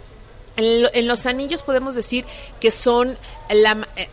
En, 0.56 0.82
lo- 0.82 0.90
en 0.94 1.06
los 1.06 1.26
anillos 1.26 1.62
podemos 1.62 1.94
decir 1.94 2.24
que 2.60 2.70
son 2.70 3.16
la, 3.50 3.86
eh, 3.96 4.08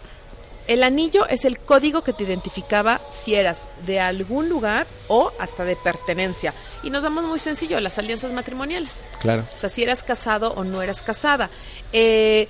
el 0.67 0.83
anillo 0.83 1.27
es 1.27 1.43
el 1.45 1.59
código 1.59 2.03
que 2.03 2.13
te 2.13 2.23
identificaba 2.23 3.01
si 3.11 3.35
eras 3.35 3.63
de 3.85 3.99
algún 3.99 4.47
lugar 4.49 4.87
o 5.09 5.31
hasta 5.39 5.65
de 5.65 5.75
pertenencia. 5.75 6.53
Y 6.83 6.89
nos 6.89 7.03
vamos 7.03 7.23
muy 7.25 7.39
sencillo, 7.39 7.79
las 7.79 7.97
alianzas 7.97 8.31
matrimoniales. 8.31 9.09
Claro. 9.19 9.45
O 9.53 9.57
sea, 9.57 9.69
si 9.69 9.83
eras 9.83 10.03
casado 10.03 10.53
o 10.53 10.63
no 10.63 10.81
eras 10.81 11.01
casada. 11.01 11.49
Eh, 11.91 12.47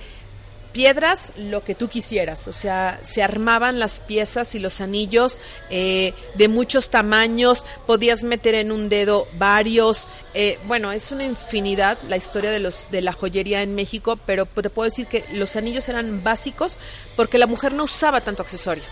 piedras, 0.74 1.32
lo 1.38 1.64
que 1.64 1.74
tú 1.74 1.88
quisieras. 1.88 2.48
O 2.48 2.52
sea, 2.52 3.00
se 3.04 3.22
armaban 3.22 3.78
las 3.78 4.00
piezas 4.00 4.54
y 4.54 4.58
los 4.58 4.82
anillos 4.82 5.40
eh, 5.70 6.12
de 6.34 6.48
muchos 6.48 6.90
tamaños. 6.90 7.64
Podías 7.86 8.24
meter 8.24 8.54
en 8.56 8.72
un 8.72 8.90
dedo 8.90 9.26
varios. 9.38 10.06
Eh, 10.34 10.58
bueno, 10.66 10.92
es 10.92 11.12
una 11.12 11.24
infinidad 11.24 11.96
la 12.08 12.18
historia 12.18 12.50
de 12.50 12.60
los 12.60 12.90
de 12.90 13.00
la 13.00 13.12
joyería 13.12 13.62
en 13.62 13.74
México, 13.74 14.18
pero 14.26 14.44
te 14.46 14.68
puedo 14.68 14.90
decir 14.90 15.06
que 15.06 15.24
los 15.32 15.56
anillos 15.56 15.88
eran 15.88 16.22
básicos 16.24 16.80
porque 17.16 17.38
la 17.38 17.46
mujer 17.46 17.72
no 17.72 17.84
usaba 17.84 18.20
tanto 18.20 18.42
accesorio. 18.42 18.84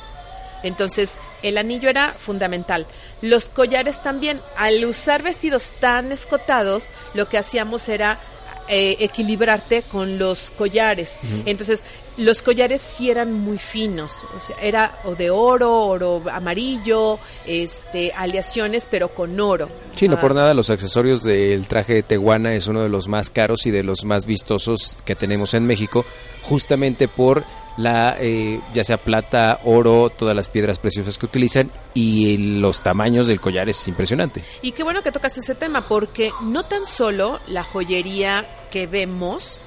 Entonces, 0.62 1.19
el 1.43 1.59
anillo 1.59 1.89
era 1.89 2.15
fundamental. 2.17 2.87
Los 3.21 3.49
collares 3.49 4.01
también. 4.01 4.41
Al 4.57 4.85
usar 4.85 5.25
vestidos 5.25 5.73
tan 5.81 6.12
escotados, 6.12 6.91
lo 7.15 7.29
que 7.29 7.39
hacíamos 7.39 7.89
era 7.89 8.21
eh, 8.69 8.97
equilibrarte 9.00 9.83
con 9.83 10.19
los 10.19 10.50
collares. 10.50 11.21
Entonces, 11.47 11.83
los 12.16 12.42
collares 12.42 12.81
sí 12.81 13.11
eran 13.11 13.33
muy 13.33 13.59
finos. 13.59 14.25
O 14.37 14.40
sea, 14.40 14.57
era 14.61 14.99
o 15.04 15.14
de 15.14 15.31
oro, 15.31 15.81
oro 15.81 16.23
amarillo, 16.31 17.19
este, 17.47 18.12
aleaciones, 18.14 18.87
pero 18.90 19.09
con 19.09 19.38
oro. 19.40 19.69
Sí, 19.97 20.09
no 20.09 20.16
Ah, 20.16 20.21
por 20.21 20.35
nada 20.35 20.54
los 20.54 20.71
accesorios 20.71 21.23
del 21.23 21.66
traje 21.69 21.95
de 21.95 22.02
Tehuana 22.02 22.54
es 22.54 22.66
uno 22.66 22.83
de 22.83 22.88
los 22.88 23.09
más 23.09 23.31
caros 23.31 23.66
y 23.66 23.71
de 23.71 23.83
los 23.83 24.04
más 24.04 24.26
vistosos 24.26 24.99
que 25.04 25.14
tenemos 25.14 25.54
en 25.54 25.66
México, 25.66 26.04
justamente 26.42 27.09
por 27.09 27.45
la, 27.76 28.17
eh, 28.19 28.61
ya 28.75 28.85
sea 28.85 28.97
plata, 28.99 29.61
oro, 29.64 30.11
todas 30.11 30.37
las 30.37 30.49
piedras 30.49 30.79
preciosas 30.79 31.19
que 31.19 31.26
utilizan 31.26 31.71
y 31.95 32.59
los 32.61 32.83
tamaños 32.83 33.26
del 33.26 33.41
collar 33.41 33.69
es 33.69 33.88
impresionante. 33.88 34.43
Y 34.62 34.73
qué 34.73 34.83
bueno 34.83 35.02
que 35.02 35.12
tocas 35.12 35.37
ese 35.38 35.55
tema, 35.55 35.83
porque 35.83 36.31
no 36.43 36.64
tan 36.64 36.87
solo 36.87 37.41
la 37.47 37.62
joyería 37.62 38.47
que 38.71 38.87
vemos 38.87 39.62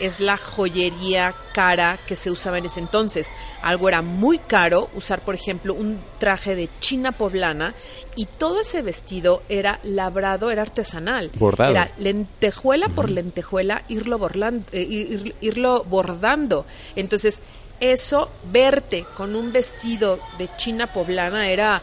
es 0.00 0.20
la 0.20 0.36
joyería 0.36 1.34
cara 1.52 1.98
que 2.06 2.16
se 2.16 2.30
usaba 2.30 2.58
en 2.58 2.66
ese 2.66 2.80
entonces. 2.80 3.28
Algo 3.62 3.88
era 3.88 4.02
muy 4.02 4.38
caro, 4.38 4.88
usar 4.94 5.20
por 5.20 5.34
ejemplo 5.34 5.74
un 5.74 5.98
traje 6.18 6.54
de 6.54 6.68
china 6.80 7.12
poblana 7.12 7.74
y 8.16 8.26
todo 8.26 8.60
ese 8.60 8.82
vestido 8.82 9.42
era 9.48 9.80
labrado, 9.82 10.50
era 10.50 10.62
artesanal. 10.62 11.30
Bordado. 11.34 11.70
Era 11.72 11.90
lentejuela 11.98 12.88
por 12.88 13.10
lentejuela, 13.10 13.82
irlo, 13.88 14.18
borlan- 14.18 14.64
eh, 14.72 14.86
ir- 14.88 15.34
irlo 15.40 15.84
bordando. 15.84 16.66
Entonces, 16.96 17.42
eso, 17.80 18.30
verte 18.52 19.04
con 19.16 19.36
un 19.36 19.52
vestido 19.52 20.18
de 20.38 20.48
china 20.56 20.88
poblana 20.92 21.48
era... 21.48 21.80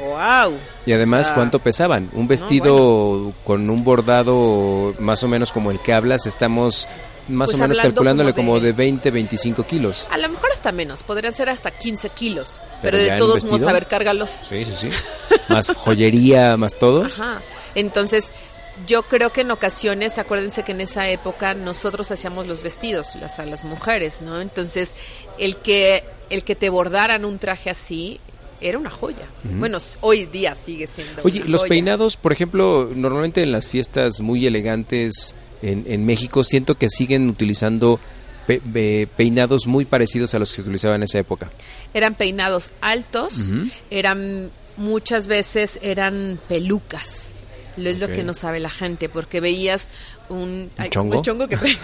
¡Wow! 0.00 0.56
Y 0.86 0.92
además. 0.92 1.30
¿cuánto 1.30 1.58
pesaban? 1.58 2.08
Un 2.14 2.26
vestido 2.28 3.34
con 3.44 3.68
un 3.68 3.84
bordado 3.84 4.94
más 4.98 5.22
o 5.24 5.28
menos 5.28 5.52
como 5.52 5.70
el 5.70 5.78
que 5.80 5.92
hablas, 5.92 6.26
estamos 6.26 6.88
más 7.30 7.48
Pues 7.50 7.58
o 7.58 7.62
menos 7.62 7.78
calculándole 7.80 8.32
como 8.34 8.48
como 8.52 8.60
de- 8.60 8.66
de 8.68 8.72
20, 8.72 9.10
25 9.10 9.66
kilos. 9.66 10.08
A 10.10 10.18
lo 10.18 10.28
mejor 10.28 10.50
hasta 10.52 10.72
menos, 10.72 11.02
podrían 11.02 11.32
ser 11.32 11.48
hasta 11.48 11.70
15 11.70 12.10
kilos, 12.10 12.60
Pero 12.82 12.98
de 12.98 13.16
todos 13.16 13.44
modos 13.46 13.62
saber 13.62 13.86
cargarlos. 13.86 14.38
Sí, 14.42 14.64
sí, 14.64 14.72
sí. 14.76 14.88
Más 15.48 15.72
joyería, 15.74 16.56
más 16.56 16.78
todo. 16.78 17.04
Ajá. 17.04 17.40
Entonces, 17.74 18.32
yo 18.86 19.02
creo 19.04 19.32
que 19.32 19.42
en 19.42 19.50
ocasiones, 19.50 20.18
acuérdense 20.18 20.62
que 20.64 20.72
en 20.72 20.80
esa 20.80 21.08
época 21.10 21.54
nosotros 21.54 22.10
hacíamos 22.10 22.46
los 22.46 22.62
vestidos, 22.62 23.14
las 23.20 23.38
a 23.38 23.44
las 23.46 23.64
mujeres, 23.64 24.22
¿no? 24.22 24.40
Entonces, 24.40 24.94
el 25.38 25.56
que 25.56 26.02
el 26.30 26.44
que 26.44 26.54
te 26.54 26.68
bordaran 26.70 27.24
un 27.24 27.38
traje 27.38 27.70
así 27.70 28.20
era 28.60 28.78
una 28.78 28.90
joya. 28.90 29.26
Bueno, 29.42 29.78
hoy 30.00 30.26
día 30.26 30.54
sigue 30.54 30.86
siendo 30.86 31.22
Oye, 31.24 31.40
una 31.40 31.50
los 31.50 31.62
joya. 31.62 31.68
peinados, 31.70 32.16
por 32.16 32.32
ejemplo, 32.32 32.88
normalmente 32.94 33.42
en 33.42 33.52
las 33.52 33.68
fiestas 33.70 34.20
muy 34.20 34.46
elegantes 34.46 35.34
en, 35.62 35.84
en 35.86 36.06
México, 36.06 36.44
siento 36.44 36.76
que 36.76 36.88
siguen 36.88 37.28
utilizando 37.28 38.00
pe- 38.46 38.60
pe- 38.60 39.08
peinados 39.16 39.66
muy 39.66 39.84
parecidos 39.84 40.34
a 40.34 40.38
los 40.38 40.50
que 40.50 40.56
se 40.56 40.62
utilizaban 40.62 40.96
en 40.96 41.02
esa 41.04 41.18
época. 41.18 41.50
eran 41.94 42.14
peinados 42.14 42.70
altos, 42.80 43.50
eran 43.90 44.50
muchas 44.76 45.26
veces 45.26 45.78
eran 45.82 46.38
pelucas. 46.48 47.26
Lo 47.76 47.88
es 47.88 47.98
lo 47.98 48.08
que 48.08 48.24
no 48.24 48.34
sabe 48.34 48.58
la 48.60 48.68
gente, 48.68 49.08
porque 49.08 49.40
veías 49.40 49.88
un, 50.28 50.70
ay, 50.76 50.90
chongo? 50.90 51.18
un 51.18 51.22
chongo 51.24 51.48
que 51.48 51.56
traigo. 51.58 51.80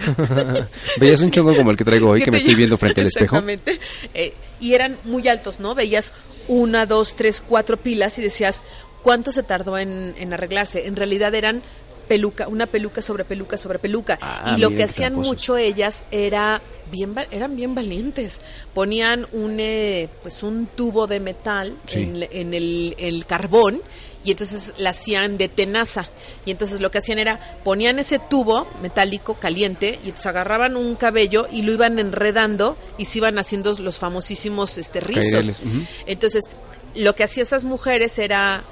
Veías 0.99 1.21
un 1.21 1.31
chongo 1.31 1.55
como 1.55 1.71
el 1.71 1.77
que 1.77 1.85
traigo 1.85 2.09
hoy, 2.11 2.19
que 2.19 2.25
que 2.25 2.31
me 2.31 2.37
estoy 2.37 2.55
viendo 2.55 2.77
frente 2.77 3.01
al 3.01 3.07
espejo. 3.07 3.37
Exactamente. 3.37 3.79
Eh, 4.13 4.33
y 4.59 4.73
eran 4.73 4.97
muy 5.05 5.27
altos, 5.27 5.59
¿no? 5.59 5.75
Veías 5.75 6.13
una, 6.47 6.85
dos, 6.85 7.15
tres, 7.15 7.41
cuatro 7.45 7.77
pilas 7.77 8.17
y 8.17 8.21
decías, 8.21 8.63
¿cuánto 9.01 9.31
se 9.31 9.43
tardó 9.43 9.77
en, 9.77 10.13
en 10.17 10.33
arreglarse? 10.33 10.87
En 10.87 10.95
realidad 10.95 11.33
eran 11.35 11.63
peluca, 12.07 12.47
una 12.47 12.65
peluca 12.65 13.01
sobre 13.01 13.25
peluca 13.25 13.57
sobre 13.57 13.79
peluca. 13.79 14.17
Ah, 14.21 14.53
y 14.57 14.61
lo 14.61 14.69
que 14.71 14.83
hacían 14.83 15.13
tramposos. 15.13 15.33
mucho 15.33 15.57
ellas 15.57 16.03
era 16.11 16.61
bien, 16.91 17.15
eran 17.31 17.55
bien 17.55 17.75
valientes. 17.75 18.39
Ponían 18.73 19.27
un, 19.31 19.57
eh, 19.59 20.09
pues 20.23 20.43
un 20.43 20.67
tubo 20.67 21.07
de 21.07 21.19
metal 21.19 21.75
Sí. 21.85 21.99
en, 22.03 22.27
en 22.31 22.53
el, 22.53 22.95
el 22.97 23.25
carbón 23.25 23.81
y 24.23 24.31
entonces 24.31 24.73
la 24.77 24.89
hacían 24.89 25.37
de 25.37 25.47
tenaza. 25.47 26.05
Y 26.45 26.51
entonces 26.51 26.81
lo 26.81 26.91
que 26.91 26.97
hacían 26.97 27.19
era 27.19 27.59
ponían 27.63 27.99
ese 27.99 28.19
tubo 28.19 28.67
metálico 28.81 29.35
caliente 29.35 29.99
y 30.03 30.07
entonces 30.07 30.25
agarraban 30.25 30.75
un 30.75 30.95
cabello 30.95 31.47
y 31.51 31.61
lo 31.61 31.71
iban 31.73 31.97
enredando 31.99 32.77
y 32.97 33.05
se 33.05 33.19
iban 33.19 33.37
haciendo 33.39 33.73
los 33.79 33.99
famosísimos 33.99 34.77
este, 34.77 34.99
rizos. 34.99 35.61
Entonces, 36.05 36.45
lo 36.95 37.13
que 37.15 37.23
hacían 37.23 37.43
esas 37.45 37.63
mujeres 37.65 38.17
era 38.19 38.63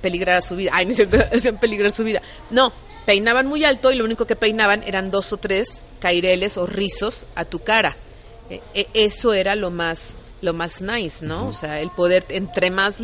peligrar 0.00 0.42
su 0.42 0.56
vida. 0.56 0.70
Ay, 0.74 0.86
no 0.86 0.90
es 0.92 0.96
cierto, 0.96 1.18
hacían 1.32 1.58
peligrar 1.58 1.92
su 1.92 2.04
vida. 2.04 2.22
No, 2.50 2.72
peinaban 3.04 3.46
muy 3.46 3.64
alto 3.64 3.92
y 3.92 3.96
lo 3.96 4.04
único 4.04 4.26
que 4.26 4.36
peinaban 4.36 4.82
eran 4.82 5.10
dos 5.10 5.32
o 5.32 5.36
tres 5.36 5.80
caireles 6.00 6.56
o 6.56 6.66
rizos 6.66 7.26
a 7.34 7.44
tu 7.44 7.60
cara. 7.60 7.96
Eh, 8.50 8.60
eh, 8.74 8.86
eso 8.94 9.32
era 9.32 9.54
lo 9.54 9.70
más 9.70 10.16
lo 10.42 10.52
más 10.52 10.82
nice, 10.82 11.24
¿no? 11.24 11.48
O 11.48 11.52
sea, 11.52 11.80
el 11.80 11.90
poder 11.90 12.24
entre 12.28 12.70
más 12.70 12.98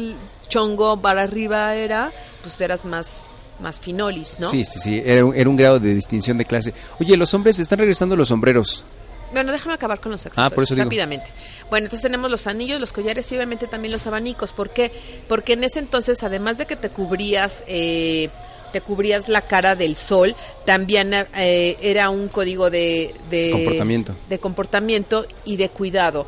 chongo 0.48 1.00
para 1.00 1.22
arriba 1.22 1.74
era, 1.74 2.12
pues 2.42 2.60
eras 2.60 2.84
más 2.84 3.28
más 3.58 3.80
finolis, 3.80 4.36
¿no? 4.38 4.50
Sí, 4.50 4.64
sí, 4.64 4.78
sí, 4.78 5.02
era 5.04 5.24
un, 5.24 5.34
era 5.34 5.48
un 5.48 5.56
grado 5.56 5.78
de 5.78 5.94
distinción 5.94 6.36
de 6.36 6.44
clase. 6.44 6.74
Oye, 7.00 7.16
los 7.16 7.32
hombres 7.32 7.58
están 7.58 7.78
regresando 7.78 8.16
los 8.16 8.28
sombreros. 8.28 8.84
Bueno, 9.32 9.52
déjame 9.52 9.74
acabar 9.74 9.98
con 10.00 10.12
los 10.12 10.24
accesorios 10.26 10.52
Ah, 10.52 10.54
por 10.54 10.64
eso 10.64 10.74
digo. 10.74 10.84
rápidamente. 10.84 11.26
Bueno, 11.70 11.86
entonces 11.86 12.02
tenemos 12.02 12.30
los 12.30 12.46
anillos, 12.46 12.78
los 12.80 12.92
collares 12.92 13.30
y 13.32 13.36
obviamente 13.36 13.66
también 13.66 13.92
los 13.92 14.06
abanicos. 14.06 14.52
¿Por 14.52 14.70
qué? 14.70 14.92
Porque 15.28 15.54
en 15.54 15.64
ese 15.64 15.78
entonces, 15.78 16.22
además 16.22 16.58
de 16.58 16.66
que 16.66 16.76
te 16.76 16.90
cubrías, 16.90 17.64
eh, 17.66 18.28
te 18.72 18.80
cubrías 18.80 19.28
la 19.28 19.42
cara 19.42 19.74
del 19.74 19.96
sol, 19.96 20.34
también 20.66 21.12
eh, 21.14 21.76
era 21.80 22.10
un 22.10 22.28
código 22.28 22.70
de, 22.70 23.14
de 23.30 23.50
Comportamiento. 23.52 24.14
de 24.28 24.38
comportamiento 24.38 25.26
y 25.44 25.56
de 25.56 25.68
cuidado. 25.70 26.26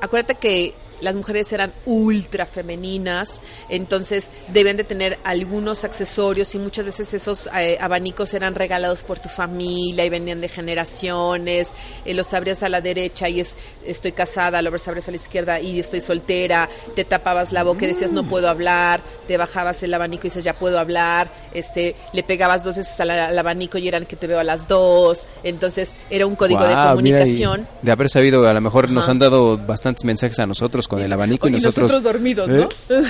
Acuérdate 0.00 0.34
que 0.36 0.74
las 1.04 1.14
mujeres 1.14 1.52
eran 1.52 1.72
ultra 1.84 2.46
femeninas, 2.46 3.40
entonces 3.68 4.30
deben 4.48 4.76
de 4.76 4.84
tener 4.84 5.18
algunos 5.22 5.84
accesorios 5.84 6.54
y 6.54 6.58
muchas 6.58 6.86
veces 6.86 7.12
esos 7.12 7.48
eh, 7.56 7.76
abanicos 7.80 8.32
eran 8.34 8.54
regalados 8.54 9.04
por 9.04 9.20
tu 9.20 9.28
familia 9.28 10.04
y 10.04 10.08
venían 10.08 10.40
de 10.40 10.48
generaciones, 10.48 11.70
eh, 12.04 12.14
los 12.14 12.32
abrías 12.32 12.62
a 12.62 12.68
la 12.68 12.80
derecha 12.80 13.28
y 13.28 13.40
es 13.40 13.54
estoy 13.86 14.12
casada, 14.12 14.62
lo 14.62 14.70
abrías 14.70 15.08
a 15.08 15.10
la 15.10 15.16
izquierda 15.16 15.60
y 15.60 15.78
estoy 15.78 16.00
soltera, 16.00 16.68
te 16.96 17.04
tapabas 17.04 17.52
la 17.52 17.62
boca 17.62 17.84
y 17.84 17.88
decías 17.88 18.10
no 18.10 18.26
puedo 18.26 18.48
hablar, 18.48 19.00
te 19.28 19.36
bajabas 19.36 19.82
el 19.82 19.92
abanico 19.92 20.26
y 20.26 20.30
dices 20.30 20.44
ya 20.44 20.54
puedo 20.54 20.78
hablar, 20.78 21.28
este 21.52 21.94
le 22.14 22.22
pegabas 22.22 22.64
dos 22.64 22.76
veces 22.76 22.98
al, 23.00 23.10
al 23.10 23.38
abanico 23.38 23.76
y 23.76 23.86
eran 23.88 24.06
que 24.06 24.16
te 24.16 24.26
veo 24.26 24.38
a 24.38 24.44
las 24.44 24.68
dos, 24.68 25.26
entonces 25.42 25.94
era 26.08 26.26
un 26.26 26.34
código 26.34 26.62
de 26.62 26.68
mira, 26.68 26.90
comunicación. 26.90 27.68
de 27.82 27.92
haber 27.92 28.08
sabido, 28.08 28.48
a 28.48 28.54
lo 28.54 28.60
mejor 28.62 28.90
nos 28.90 29.08
han 29.10 29.18
dado 29.18 29.58
bastantes 29.58 30.04
mensajes 30.04 30.38
a 30.38 30.46
nosotros 30.46 30.88
con 30.94 31.02
el 31.04 31.12
abanico 31.12 31.48
y, 31.48 31.52
Y 31.52 31.60
nosotros, 31.60 32.02
dormidos, 32.02 32.48
¿Eh? 32.48 32.52
¿no? 32.52 32.68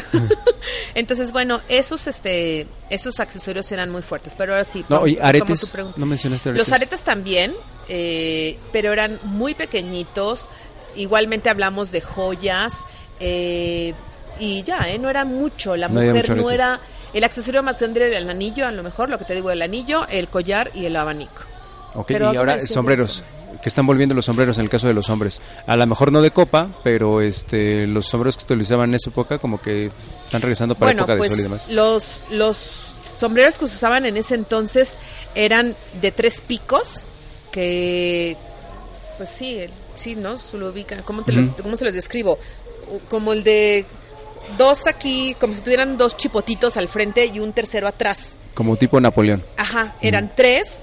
Entonces, 0.94 1.32
bueno, 1.32 1.60
esos 1.68 2.06
este 2.06 2.66
esos 2.90 3.20
accesorios 3.20 3.70
eran 3.72 3.90
muy 3.90 4.02
fuertes, 4.02 4.34
pero 4.36 4.52
ahora 4.52 4.64
sí. 4.64 4.84
No, 4.88 5.00
como 5.00 5.14
aretes, 5.20 5.60
tu 5.60 5.68
pregunta. 5.68 5.98
no 5.98 6.06
mencionaste 6.06 6.50
aretes. 6.50 6.68
Los 6.68 6.74
aretes 6.74 7.02
también, 7.02 7.54
eh, 7.88 8.58
pero 8.72 8.92
eran 8.92 9.18
muy 9.24 9.54
pequeñitos. 9.54 10.48
Igualmente 10.96 11.50
hablamos 11.50 11.90
de 11.90 12.00
joyas 12.00 12.84
eh, 13.20 13.94
y 14.38 14.62
ya, 14.62 14.88
¿eh? 14.90 14.98
No 14.98 15.10
era 15.10 15.24
mucho. 15.24 15.76
La 15.76 15.88
No 15.88 15.94
mujer 16.00 16.30
mucho 16.30 16.34
no 16.36 16.50
era... 16.50 16.80
El 17.12 17.22
accesorio 17.22 17.62
más 17.62 17.78
grande 17.78 18.06
era 18.06 18.18
el 18.18 18.28
anillo, 18.28 18.66
a 18.66 18.72
lo 18.72 18.82
mejor, 18.82 19.08
lo 19.08 19.18
que 19.18 19.24
te 19.24 19.34
digo, 19.34 19.50
el 19.52 19.62
anillo, 19.62 20.04
el 20.08 20.26
collar 20.26 20.72
y 20.74 20.86
el 20.86 20.96
abanico. 20.96 21.42
Ok, 21.94 22.08
Pero 22.08 22.24
y 22.26 22.28
¿cómo 22.28 22.40
ahora 22.40 22.66
sombreros, 22.66 23.22
que 23.64 23.70
están 23.70 23.86
volviendo 23.86 24.14
los 24.14 24.26
sombreros 24.26 24.58
en 24.58 24.64
el 24.64 24.70
caso 24.70 24.86
de 24.86 24.92
los 24.94 25.08
hombres. 25.08 25.40
A 25.66 25.74
lo 25.76 25.86
mejor 25.86 26.12
no 26.12 26.20
de 26.20 26.30
copa, 26.30 26.68
pero 26.84 27.22
este 27.22 27.86
los 27.86 28.04
sombreros 28.06 28.36
que 28.36 28.42
se 28.42 28.44
utilizaban 28.52 28.90
en 28.90 28.96
esa 28.96 29.08
época 29.08 29.38
como 29.38 29.58
que 29.60 29.90
están 30.26 30.42
regresando 30.42 30.74
para 30.74 30.90
bueno, 30.92 31.02
época 31.04 31.16
pues 31.16 31.30
de 31.30 31.36
sol 31.36 31.40
y 31.40 31.42
demás. 31.44 31.68
los 31.70 32.20
los 32.30 32.92
sombreros 33.16 33.56
que 33.56 33.66
se 33.66 33.74
usaban 33.76 34.04
en 34.04 34.18
ese 34.18 34.34
entonces 34.34 34.98
eran 35.34 35.74
de 36.02 36.12
tres 36.12 36.42
picos 36.42 37.04
que, 37.50 38.36
pues 39.16 39.30
sí, 39.30 39.60
sí, 39.96 40.14
¿no? 40.14 40.36
Se 40.36 40.58
lo 40.58 40.68
ubican. 40.68 41.02
¿Cómo, 41.02 41.22
te 41.22 41.32
los- 41.32 41.48
¿Cómo 41.62 41.76
se 41.78 41.84
los 41.86 41.94
describo? 41.94 42.38
Como 43.08 43.32
el 43.32 43.44
de 43.44 43.86
dos 44.58 44.86
aquí, 44.86 45.34
como 45.40 45.54
si 45.54 45.62
tuvieran 45.62 45.96
dos 45.96 46.16
chipotitos 46.18 46.76
al 46.76 46.88
frente 46.88 47.26
y 47.32 47.38
un 47.40 47.54
tercero 47.54 47.86
atrás. 47.88 48.36
Como 48.52 48.76
tipo 48.76 49.00
Napoleón. 49.00 49.42
Ajá, 49.56 49.96
eran 50.02 50.30
tres. 50.36 50.82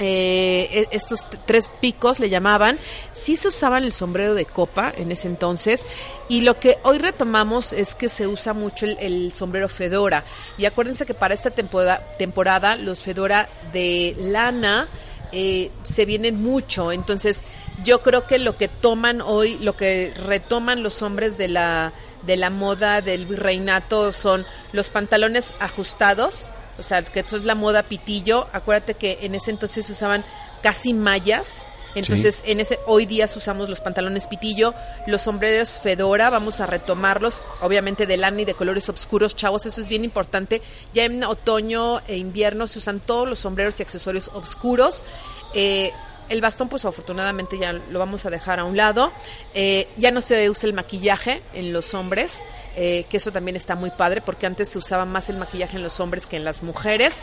Eh, 0.00 0.68
e- 0.72 0.88
estos 0.96 1.28
tres 1.46 1.70
picos 1.80 2.18
le 2.18 2.28
llamaban. 2.28 2.78
Sí 3.12 3.36
se 3.36 3.48
usaban 3.48 3.84
el 3.84 3.92
sombrero 3.92 4.34
de 4.34 4.46
copa 4.46 4.92
en 4.96 5.12
ese 5.12 5.28
entonces. 5.28 5.86
Y 6.28 6.40
lo 6.40 6.58
que 6.58 6.78
hoy 6.82 6.98
retomamos 6.98 7.72
es 7.72 7.94
que 7.94 8.08
se 8.08 8.26
usa 8.26 8.52
mucho 8.52 8.86
el, 8.86 8.96
el 8.98 9.32
sombrero 9.32 9.68
fedora. 9.68 10.24
Y 10.58 10.64
acuérdense 10.64 11.06
que 11.06 11.14
para 11.14 11.34
esta 11.34 11.50
temporada, 11.50 12.04
temporada 12.18 12.74
los 12.76 13.02
fedora 13.02 13.48
de 13.72 14.16
lana 14.18 14.88
eh, 15.32 15.70
se 15.82 16.04
vienen 16.06 16.42
mucho. 16.42 16.92
Entonces, 16.92 17.44
yo 17.84 18.02
creo 18.02 18.26
que 18.26 18.38
lo 18.38 18.56
que 18.56 18.68
toman 18.68 19.20
hoy, 19.20 19.58
lo 19.58 19.76
que 19.76 20.12
retoman 20.26 20.82
los 20.82 21.02
hombres 21.02 21.38
de 21.38 21.48
la, 21.48 21.92
de 22.26 22.36
la 22.36 22.50
moda 22.50 23.00
del 23.00 23.26
virreinato 23.26 24.12
son 24.12 24.46
los 24.72 24.88
pantalones 24.88 25.54
ajustados, 25.60 26.50
o 26.80 26.82
sea, 26.82 27.02
que 27.02 27.20
eso 27.20 27.36
es 27.36 27.44
la 27.44 27.54
moda 27.54 27.84
pitillo. 27.84 28.48
Acuérdate 28.52 28.94
que 28.94 29.18
en 29.22 29.34
ese 29.34 29.50
entonces 29.50 29.86
se 29.86 29.92
usaban 29.92 30.24
casi 30.62 30.94
mallas. 30.94 31.64
Entonces, 31.94 32.42
en 32.46 32.60
ese 32.60 32.78
hoy 32.86 33.04
día 33.04 33.24
usamos 33.24 33.68
los 33.68 33.80
pantalones 33.80 34.28
pitillo, 34.28 34.74
los 35.08 35.22
sombreros 35.22 35.70
fedora, 35.70 36.30
vamos 36.30 36.60
a 36.60 36.66
retomarlos, 36.66 37.42
obviamente 37.60 38.06
de 38.06 38.16
lana 38.16 38.42
y 38.42 38.44
de 38.44 38.54
colores 38.54 38.88
oscuros, 38.88 39.34
chavos, 39.34 39.66
eso 39.66 39.80
es 39.80 39.88
bien 39.88 40.04
importante. 40.04 40.62
Ya 40.94 41.04
en 41.04 41.24
otoño 41.24 42.00
e 42.06 42.16
invierno 42.16 42.68
se 42.68 42.78
usan 42.78 43.00
todos 43.00 43.28
los 43.28 43.40
sombreros 43.40 43.74
y 43.78 43.82
accesorios 43.82 44.30
oscuros. 44.34 45.04
Eh, 45.52 45.92
el 46.30 46.40
bastón, 46.40 46.68
pues 46.68 46.84
afortunadamente 46.84 47.58
ya 47.58 47.72
lo 47.72 47.98
vamos 47.98 48.24
a 48.24 48.30
dejar 48.30 48.60
a 48.60 48.64
un 48.64 48.76
lado. 48.76 49.12
Eh, 49.52 49.88
ya 49.96 50.10
no 50.10 50.20
se 50.20 50.48
usa 50.48 50.68
el 50.68 50.74
maquillaje 50.74 51.42
en 51.52 51.72
los 51.72 51.92
hombres, 51.92 52.42
eh, 52.76 53.04
que 53.10 53.18
eso 53.18 53.32
también 53.32 53.56
está 53.56 53.74
muy 53.74 53.90
padre, 53.90 54.22
porque 54.22 54.46
antes 54.46 54.68
se 54.70 54.78
usaba 54.78 55.04
más 55.04 55.28
el 55.28 55.36
maquillaje 55.36 55.76
en 55.76 55.82
los 55.82 56.00
hombres 56.00 56.26
que 56.26 56.36
en 56.36 56.44
las 56.44 56.62
mujeres. 56.62 57.20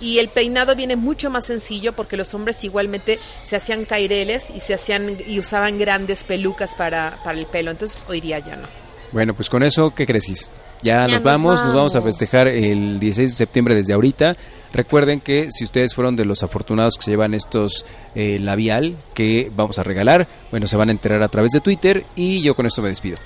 Y 0.00 0.18
el 0.18 0.28
peinado 0.28 0.76
viene 0.76 0.94
mucho 0.94 1.30
más 1.30 1.46
sencillo, 1.46 1.94
porque 1.94 2.16
los 2.16 2.34
hombres 2.34 2.62
igualmente 2.62 3.18
se 3.42 3.56
hacían 3.56 3.86
caireles 3.86 4.50
y 4.50 4.60
se 4.60 4.74
hacían 4.74 5.16
y 5.26 5.38
usaban 5.38 5.78
grandes 5.78 6.22
pelucas 6.22 6.74
para, 6.74 7.18
para 7.24 7.38
el 7.38 7.46
pelo. 7.46 7.70
Entonces 7.70 8.04
hoy 8.08 8.20
día 8.20 8.38
ya 8.38 8.56
no. 8.56 8.68
Bueno, 9.10 9.34
pues 9.34 9.48
con 9.48 9.62
eso, 9.62 9.92
¿qué 9.94 10.06
crees? 10.06 10.48
Ya, 10.82 11.06
nos 11.06 11.22
vamos, 11.22 11.62
nos 11.62 11.74
vamos 11.74 11.96
a 11.96 12.00
festejar 12.00 12.48
el 12.48 12.98
16 12.98 13.30
de 13.30 13.36
septiembre 13.36 13.74
desde 13.74 13.92
ahorita. 13.92 14.36
Recuerden 14.72 15.20
que 15.20 15.48
si 15.50 15.64
ustedes 15.64 15.94
fueron 15.94 16.16
de 16.16 16.24
los 16.24 16.42
afortunados 16.42 16.94
que 16.96 17.02
se 17.02 17.10
llevan 17.10 17.34
estos 17.34 17.84
eh, 18.14 18.38
labial 18.40 18.94
que 19.14 19.50
vamos 19.54 19.78
a 19.78 19.82
regalar, 19.82 20.26
bueno, 20.50 20.66
se 20.66 20.76
van 20.76 20.88
a 20.88 20.92
enterar 20.92 21.22
a 21.22 21.28
través 21.28 21.50
de 21.52 21.60
Twitter 21.60 22.06
y 22.16 22.40
yo 22.40 22.54
con 22.54 22.66
esto 22.66 22.80
me 22.80 22.88
despido. 22.88 23.18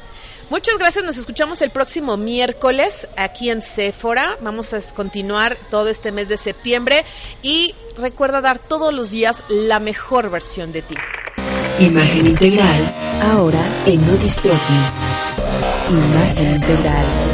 Muchas 0.51 0.77
gracias, 0.79 1.05
nos 1.05 1.17
escuchamos 1.17 1.63
el 1.63 1.71
próximo 1.71 2.17
miércoles 2.17 3.09
aquí 3.17 3.51
en 3.51 3.61
Sephora. 3.61 4.37
Vamos 4.41 4.73
a 4.75 4.81
continuar 4.81 5.57
todo 5.71 5.89
este 5.89 6.13
mes 6.13 6.29
de 6.29 6.37
septiembre 6.37 7.05
y 7.43 7.75
recuerda 7.99 8.41
dar 8.41 8.59
todos 8.59 8.93
los 8.93 9.11
días 9.11 9.43
la 9.49 9.81
mejor 9.81 10.31
versión 10.31 10.73
de 10.73 10.83
ti. 10.83 10.97
Imagen 11.81 12.27
integral, 12.27 12.95
ahora 13.33 13.61
en 13.87 14.07
No 14.07 14.17
Distroqui. 14.17 14.59
Imagen 15.91 16.55
integral. 16.55 17.34